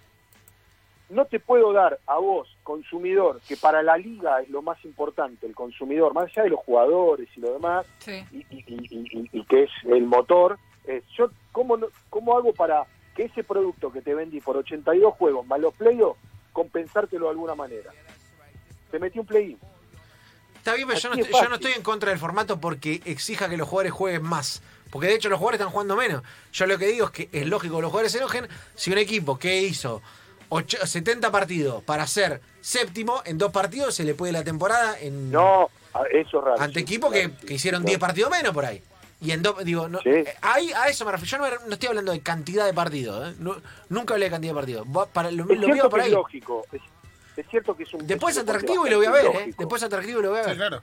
No 1.10 1.26
te 1.26 1.38
puedo 1.38 1.72
dar 1.72 1.98
a 2.06 2.16
vos, 2.18 2.48
consumidor, 2.62 3.40
que 3.46 3.56
para 3.56 3.82
la 3.82 3.96
liga 3.98 4.40
es 4.40 4.48
lo 4.48 4.62
más 4.62 4.82
importante, 4.84 5.46
el 5.46 5.54
consumidor, 5.54 6.14
más 6.14 6.24
allá 6.30 6.44
de 6.44 6.50
los 6.50 6.60
jugadores 6.60 7.28
y 7.36 7.40
lo 7.40 7.52
demás, 7.52 7.86
Sí. 7.98 8.24
y, 8.32 8.38
y- 8.50 8.64
y- 8.66 9.20
y- 9.20 9.28
y 9.32 9.44
que 9.44 9.64
es 9.64 9.70
el 9.84 10.04
motor, 10.06 10.58
es 10.86 11.04
yo 11.16 11.30
cómo, 11.52 11.76
no- 11.76 11.88
cómo 12.10 12.36
hago 12.36 12.52
para 12.54 12.84
que 13.14 13.24
ese 13.24 13.44
producto 13.44 13.92
que 13.92 14.00
te 14.00 14.14
vendí 14.14 14.40
por 14.40 14.56
82 14.56 15.14
juegos 15.14 15.46
más 15.46 15.60
los 15.60 15.74
playoffs, 15.74 16.18
compensártelo 16.52 17.26
de 17.26 17.30
alguna 17.32 17.54
manera. 17.54 17.90
Te 18.90 18.98
metí 18.98 19.18
un 19.18 19.26
play-in. 19.26 19.58
Está 20.56 20.74
bien, 20.74 20.88
pero 20.88 20.98
yo 20.98 21.08
no, 21.10 21.14
es 21.16 21.28
yo 21.30 21.48
no 21.48 21.56
estoy 21.56 21.72
en 21.72 21.82
contra 21.82 22.10
del 22.10 22.18
formato 22.18 22.58
porque 22.58 23.02
exija 23.04 23.48
que 23.50 23.56
los 23.58 23.68
jugadores 23.68 23.92
jueguen 23.92 24.22
más. 24.22 24.62
Porque 24.90 25.08
de 25.08 25.14
hecho 25.16 25.28
los 25.28 25.38
jugadores 25.38 25.60
están 25.60 25.72
jugando 25.72 25.96
menos. 25.96 26.22
Yo 26.52 26.66
lo 26.66 26.78
que 26.78 26.86
digo 26.86 27.06
es 27.06 27.10
que 27.10 27.28
es 27.32 27.46
lógico 27.46 27.76
que 27.76 27.82
los 27.82 27.90
jugadores 27.90 28.12
se 28.12 28.18
enojen 28.18 28.46
si 28.74 28.90
un 28.92 28.98
equipo 28.98 29.38
que 29.38 29.60
hizo 29.60 30.00
ocho- 30.48 30.86
70 30.86 31.30
partidos 31.30 31.82
para 31.84 32.06
ser 32.06 32.40
séptimo, 32.60 33.22
en 33.24 33.38
dos 33.38 33.52
partidos 33.52 33.94
se 33.94 34.04
le 34.04 34.14
puede 34.14 34.32
la 34.32 34.44
temporada 34.44 34.98
en 35.00 35.30
No, 35.30 35.68
a- 35.92 36.04
eso 36.12 36.38
es 36.38 36.44
raro. 36.44 36.60
ante 36.60 36.80
sí, 36.80 36.84
equipos 36.84 37.12
que, 37.12 37.20
claro, 37.24 37.34
sí, 37.40 37.46
que 37.46 37.54
hicieron 37.54 37.80
claro. 37.82 37.88
10 37.90 37.98
partidos 38.00 38.30
menos 38.30 38.52
por 38.54 38.64
ahí. 38.64 38.82
Y 39.20 39.30
en 39.30 39.42
dos, 39.42 39.64
digo, 39.64 39.88
no, 39.88 40.00
Sí. 40.00 40.10
eh, 40.10 40.34
ahí 40.42 40.70
a 40.72 40.88
eso 40.88 41.04
me 41.06 41.12
refiero. 41.12 41.38
Yo 41.46 41.50
no, 41.50 41.66
no 41.66 41.72
estoy 41.74 41.88
hablando 41.88 42.12
de 42.12 42.20
cantidad 42.20 42.66
de 42.66 42.74
partidos. 42.74 43.30
¿eh? 43.32 43.36
No- 43.38 43.56
nunca 43.88 44.14
hablé 44.14 44.26
de 44.26 44.30
cantidad 44.32 44.52
de 44.52 44.56
partidos. 44.56 44.86
Para, 45.12 45.30
lo, 45.30 45.44
Es 45.44 45.48
lo 45.48 45.64
cierto 45.64 45.72
veo 45.74 45.90
por 45.90 45.98
que 46.00 46.04
ahí. 46.04 46.10
es 46.10 46.14
lógico. 46.16 46.66
Es, 46.72 46.82
es 47.36 47.46
cierto 47.48 47.74
que 47.76 47.84
es 47.84 47.94
un. 47.94 48.06
Después 48.06 48.36
es 48.36 48.44
deporte 48.44 48.58
atractivo 48.66 48.86
y 48.86 48.90
lo 48.90 48.96
voy 48.98 49.06
a 49.06 49.10
ver, 49.12 49.26
¿eh? 49.26 49.54
Después 49.56 49.80
es 49.82 49.86
atractivo 49.86 50.20
y 50.20 50.22
lo 50.24 50.30
voy 50.30 50.38
a 50.40 50.42
ver. 50.42 50.50
Sí, 50.50 50.56
claro. 50.56 50.82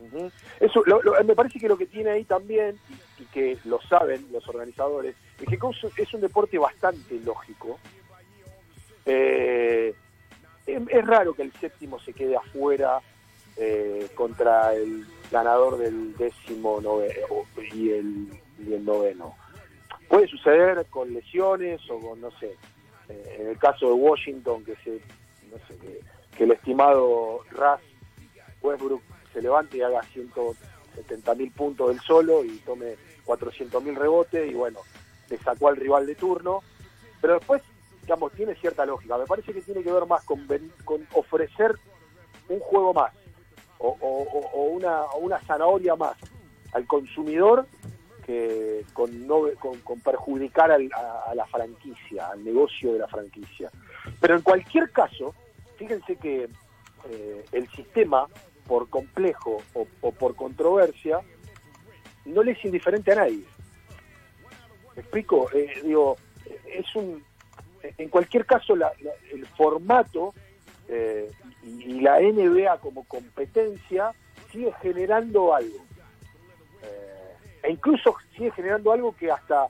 Ujú. 0.00 0.30
Eso, 0.60 0.82
lo- 0.86 1.02
lo- 1.02 1.22
me 1.24 1.34
parece 1.34 1.58
que 1.58 1.68
lo 1.68 1.76
que 1.76 1.86
tiene 1.86 2.10
ahí 2.10 2.24
también, 2.24 2.78
y, 3.18 3.22
y 3.22 3.26
que 3.26 3.58
lo 3.64 3.80
saben 3.82 4.26
los 4.32 4.46
organizadores, 4.48 5.14
es 5.38 5.48
que 5.94 6.02
es 6.02 6.14
un 6.14 6.20
deporte 6.20 6.58
bastante 6.58 7.20
lógico. 7.24 7.78
Eh, 9.06 9.94
es, 10.66 11.06
raro 11.06 11.34
que 11.34 11.42
el 11.42 11.52
séptimo 11.54 11.98
se 12.00 12.12
quede 12.12 12.36
afuera 12.36 13.00
eh, 13.56 14.08
contra 14.14 14.74
el 14.74 15.04
ganador 15.30 15.78
del 15.78 16.16
décimo 16.16 16.80
nove- 16.80 17.14
o- 17.30 17.46
y, 17.74 17.90
el, 17.90 18.28
y 18.66 18.72
el 18.74 18.84
noveno. 18.84 19.34
Puede 20.08 20.28
suceder 20.28 20.86
con 20.90 21.12
lesiones 21.12 21.80
o 21.90 21.98
con, 21.98 22.20
no 22.20 22.30
sé, 22.38 22.54
eh, 23.08 23.36
en 23.40 23.48
el 23.48 23.58
caso 23.58 23.86
de 23.88 23.92
Washington, 23.94 24.64
que 24.64 24.76
se, 24.76 24.90
no 25.50 25.58
sé, 25.66 25.76
que, 25.80 26.00
que 26.36 26.44
el 26.44 26.52
estimado 26.52 27.40
Ras 27.52 27.80
Westbrook 28.62 29.02
se 29.32 29.42
levante 29.42 29.78
y 29.78 29.82
haga 29.82 30.02
170 30.12 31.34
mil 31.34 31.50
puntos 31.50 31.88
del 31.88 32.00
solo 32.00 32.44
y 32.44 32.58
tome 32.58 32.94
400 33.24 33.82
mil 33.82 33.96
rebotes 33.96 34.50
y 34.50 34.54
bueno, 34.54 34.80
le 35.28 35.38
sacó 35.38 35.68
al 35.68 35.76
rival 35.76 36.06
de 36.06 36.14
turno. 36.14 36.62
Pero 37.20 37.34
después, 37.34 37.62
digamos, 38.02 38.32
tiene 38.34 38.54
cierta 38.56 38.84
lógica. 38.84 39.16
Me 39.18 39.26
parece 39.26 39.52
que 39.52 39.62
tiene 39.62 39.82
que 39.82 39.92
ver 39.92 40.06
más 40.06 40.24
con, 40.24 40.46
con 40.84 41.06
ofrecer 41.14 41.74
un 42.48 42.60
juego 42.60 42.92
más 42.92 43.12
o, 43.78 43.88
o- 44.00 44.48
o- 44.52 44.64
una, 44.66 45.04
una 45.20 45.40
zanahoria 45.40 45.96
más 45.96 46.16
al 46.72 46.86
consumidor 46.86 47.66
que 48.24 48.84
con, 48.92 49.26
no, 49.26 49.42
con, 49.58 49.80
con 49.80 50.00
perjudicar 50.00 50.70
al- 50.70 50.90
a, 50.94 51.30
a 51.30 51.34
la 51.34 51.46
franquicia, 51.46 52.28
al 52.28 52.44
negocio 52.44 52.92
de 52.92 52.98
la 53.00 53.08
franquicia. 53.08 53.70
Pero 54.20 54.36
en 54.36 54.42
cualquier 54.42 54.90
caso, 54.92 55.34
fíjense 55.76 56.16
que 56.16 56.48
eh, 57.10 57.44
el 57.52 57.68
sistema, 57.70 58.28
por 58.66 58.88
complejo 58.88 59.58
o, 59.74 59.86
o 60.00 60.12
por 60.12 60.36
controversia, 60.36 61.20
no 62.26 62.42
le 62.44 62.52
es 62.52 62.64
indiferente 62.64 63.12
a 63.12 63.16
nadie. 63.16 63.44
¿Me 64.94 65.02
explico? 65.02 65.48
Eh, 65.52 65.80
digo, 65.84 66.16
es 66.66 66.94
un. 66.94 67.24
En 67.98 68.08
cualquier 68.08 68.46
caso, 68.46 68.76
la- 68.76 68.92
el 69.32 69.46
formato 69.46 70.34
eh, 70.88 71.30
y, 71.62 72.00
la 72.00 72.20
NBA 72.20 72.78
como 72.78 73.04
competencia 73.04 74.12
sigue 74.50 74.72
generando 74.82 75.54
algo. 75.54 75.78
Eh, 76.82 77.34
e 77.62 77.70
incluso 77.72 78.14
sigue 78.36 78.50
generando 78.52 78.92
algo 78.92 79.14
que 79.16 79.30
hasta 79.30 79.68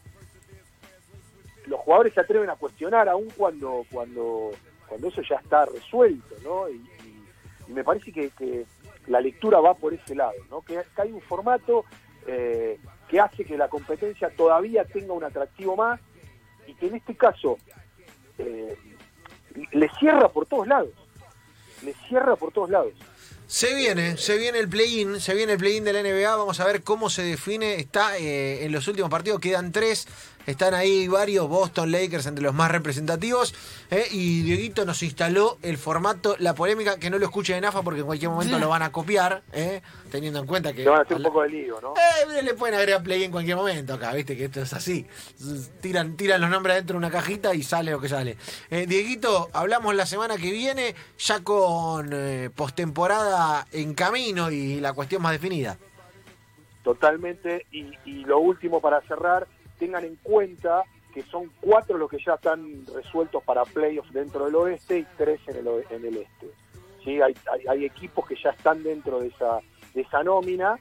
los 1.67 1.79
jugadores 1.81 2.15
se 2.15 2.21
atreven 2.21 2.51
a 2.51 2.57
cuestionar, 2.57 3.09
aun 3.09 3.29
cuando 3.37 3.85
cuando 3.93 4.51
cuando 4.89 5.09
eso 5.09 5.23
ya 5.23 5.37
está 5.37 5.65
resuelto, 5.67 6.35
¿no? 6.43 6.69
Y, 6.69 6.75
y- 6.75 7.25
y 7.69 7.73
me 7.73 7.85
parece 7.85 8.13
que, 8.13 8.31
que 8.31 8.67
la 9.07 9.21
lectura 9.21 9.61
va 9.61 9.75
por 9.75 9.95
ese 9.95 10.15
lado, 10.15 10.35
¿no? 10.51 10.61
Que, 10.63 10.75
que 10.95 11.03
hay 11.03 11.13
un 11.13 11.21
formato 11.23 11.85
eh, 12.27 12.79
que 13.09 13.21
hace 13.21 13.45
que 13.45 13.57
la 13.57 13.69
competencia 13.69 14.29
todavía 14.31 14.85
tenga 14.85 15.13
un 15.13 15.25
atractivo 15.25 15.77
más 15.77 16.01
y 16.67 16.75
que 16.75 16.87
en 16.89 16.97
este 16.97 17.15
caso 17.15 17.59
eh, 18.43 18.77
le 19.73 19.91
cierra 19.99 20.29
por 20.29 20.47
todos 20.47 20.67
lados, 20.67 20.91
le 21.85 21.95
cierra 22.09 22.37
por 22.37 22.53
todos 22.53 22.71
lados. 22.71 22.93
Se 23.47 23.75
viene, 23.75 24.17
se 24.17 24.39
viene 24.39 24.61
el 24.61 24.69
play-in, 24.69 25.21
se 25.21 25.35
viene 25.35 25.53
el 25.53 25.59
play-in 25.59 25.85
de 25.85 25.93
la 25.93 26.03
NBA, 26.03 26.37
vamos 26.37 26.59
a 26.61 26.65
ver 26.65 26.83
cómo 26.83 27.11
se 27.11 27.23
define, 27.23 27.75
está 27.75 28.17
eh, 28.17 28.65
en 28.65 28.73
los 28.73 28.89
últimos 28.89 29.11
partidos, 29.11 29.41
quedan 29.41 29.73
tres, 29.73 30.09
están 30.47 30.75
ahí 30.75 31.09
varios, 31.09 31.49
Boston, 31.49 31.91
Lakers 31.91 32.27
entre 32.27 32.43
los 32.43 32.55
más 32.55 32.71
representativos, 32.71 33.55
eh, 33.91 34.07
y 34.11 34.43
Dieguito 34.43 34.85
nos 34.85 35.03
instaló 35.03 35.59
el 35.63 35.79
formato, 35.79 36.37
la 36.39 36.55
polémica, 36.55 36.99
que 36.99 37.11
no 37.11 37.19
lo 37.19 37.27
escuche 37.27 37.57
en 37.57 37.65
AFA 37.65 37.83
porque 37.83 38.01
en 38.01 38.07
cualquier 38.07 38.31
momento 38.31 38.59
lo 38.59 38.69
van 38.69 38.83
a 38.83 38.93
copiar, 38.93 39.43
eh, 39.53 39.83
teniendo 40.11 40.41
en 40.41 40.47
cuenta 40.47 40.73
que... 40.73 40.85
Le 40.85 40.91
van 40.91 41.01
a 41.01 41.03
hacer 41.03 41.17
un 41.17 41.23
poco 41.23 41.43
de 41.43 41.49
lío, 41.51 41.81
¿no? 41.81 41.95
eh, 41.95 42.43
le 42.43 42.55
pueden 42.55 42.75
agregar 42.77 43.03
play 43.03 43.25
en 43.25 43.31
cualquier 43.31 43.57
momento 43.57 43.95
acá, 43.95 44.13
viste 44.15 44.37
que 44.37 44.47
esto 44.47 44.61
es 44.61 44.73
así. 44.73 45.07
Tiran, 45.81 46.17
tiran 46.17 46.41
los 46.41 46.51
nombres 46.51 46.77
dentro 46.77 46.95
de 46.95 46.99
una 46.99 47.11
cajita 47.11 47.55
y 47.55 47.63
sale 47.63 47.91
lo 47.91 48.01
que 48.01 48.09
sale. 48.09 48.37
Eh, 48.71 48.87
Dieguito, 48.87 49.51
hablamos 49.53 49.95
la 49.95 50.07
semana 50.07 50.37
que 50.37 50.51
viene, 50.51 50.95
ya 51.19 51.41
con 51.41 52.11
postemporada 52.55 53.67
en 53.73 53.95
camino 53.95 54.51
y 54.51 54.81
la 54.81 54.93
cuestión 54.93 55.23
más 55.23 55.33
definida. 55.33 55.79
Totalmente. 56.83 57.67
Y, 57.71 57.93
y 58.05 58.25
lo 58.25 58.39
último 58.39 58.81
para 58.81 59.01
cerrar, 59.03 59.47
tengan 59.83 60.05
en 60.05 60.15
cuenta 60.23 60.85
que 61.13 61.25
son 61.25 61.51
cuatro 61.61 61.99
los 61.99 62.09
que 62.09 62.19
ya 62.25 62.35
están 62.35 62.87
resueltos 62.95 63.43
para 63.43 63.65
playoffs 63.65 64.13
dentro 64.13 64.45
del 64.45 64.55
oeste 64.55 65.01
y 65.01 65.07
tres 65.17 65.41
en 65.49 65.57
el, 65.57 65.67
en 65.91 66.05
el 66.05 66.19
este. 66.19 66.47
¿Sí? 67.03 67.21
Hay, 67.21 67.35
hay, 67.53 67.67
hay 67.69 67.85
equipos 67.85 68.25
que 68.29 68.37
ya 68.37 68.51
están 68.51 68.85
dentro 68.85 69.19
de 69.19 69.27
esa, 69.27 69.59
de 69.93 70.03
esa 70.03 70.23
nómina 70.23 70.79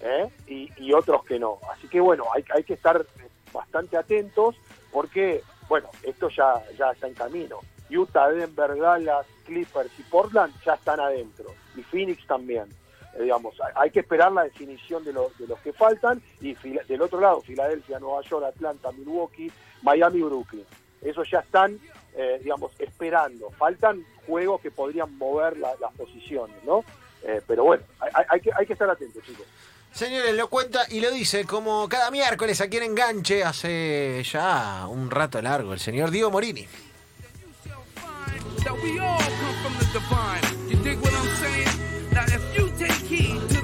¿eh? 0.00 0.28
y, 0.46 0.70
y 0.76 0.92
otros 0.92 1.24
que 1.24 1.36
no. 1.40 1.58
Así 1.72 1.88
que 1.88 1.98
bueno, 1.98 2.26
hay, 2.32 2.44
hay 2.54 2.62
que 2.62 2.74
estar 2.74 3.04
bastante 3.52 3.96
atentos 3.96 4.54
porque, 4.92 5.42
bueno, 5.68 5.88
esto 6.04 6.28
ya, 6.28 6.62
ya 6.78 6.92
está 6.92 7.08
en 7.08 7.14
camino. 7.14 7.58
Utah, 7.90 8.28
Denver, 8.28 8.78
Dallas, 8.78 9.26
Clippers 9.46 9.90
y 9.98 10.02
Portland 10.04 10.54
ya 10.64 10.74
están 10.74 11.00
adentro. 11.00 11.46
Y 11.76 11.82
Phoenix 11.82 12.24
también. 12.28 12.66
Eh, 13.16 13.22
digamos, 13.22 13.54
hay, 13.74 13.90
que 13.90 14.00
esperar 14.00 14.32
la 14.32 14.44
definición 14.44 15.04
de, 15.04 15.12
los 15.12 15.36
de 15.38 15.46
los 15.46 15.58
que 15.60 15.72
faltan. 15.72 16.22
Y 16.40 16.54
fila- 16.54 16.82
del 16.88 17.02
otro 17.02 17.20
lado, 17.20 17.40
Filadelfia, 17.40 17.98
Nueva 17.98 18.22
York, 18.22 18.44
Atlanta, 18.46 18.90
Milwaukee, 18.92 19.50
Miami, 19.82 20.22
Brooklyn. 20.22 20.64
Esos 21.02 21.30
ya 21.30 21.40
están, 21.40 21.78
eh, 22.16 22.40
digamos, 22.42 22.72
esperando. 22.78 23.50
Faltan 23.52 24.04
juegos 24.26 24.60
que 24.60 24.70
podrían 24.70 25.16
mover 25.18 25.56
la- 25.58 25.74
las 25.80 25.92
posiciones, 25.94 26.56
¿no? 26.64 26.84
Eh, 27.22 27.40
pero 27.46 27.64
bueno, 27.64 27.82
hay, 28.00 28.10
hay- 28.14 28.24
hay 28.30 28.40
que, 28.40 28.50
hay 28.56 28.66
que 28.66 28.72
estar 28.72 28.88
atentos, 28.90 29.22
chicos. 29.24 29.46
Señores, 29.92 30.34
lo 30.34 30.48
cuenta 30.48 30.80
y 30.90 30.98
lo 31.00 31.10
dice 31.12 31.44
como 31.44 31.88
cada 31.88 32.10
miércoles 32.10 32.60
aquí 32.60 32.78
en 32.78 32.82
Enganche 32.82 33.44
hace 33.44 34.20
ya 34.24 34.88
un 34.88 35.08
rato 35.08 35.40
largo 35.40 35.72
el 35.72 35.78
señor 35.78 36.10
Diego 36.10 36.32
Morini. 36.32 36.66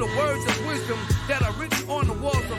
The 0.01 0.07
words 0.17 0.47
of 0.47 0.67
wisdom 0.67 0.99
that 1.29 1.43
are 1.43 1.53
written 1.61 1.89
on 1.91 2.07
the 2.07 2.15
life. 2.15 2.50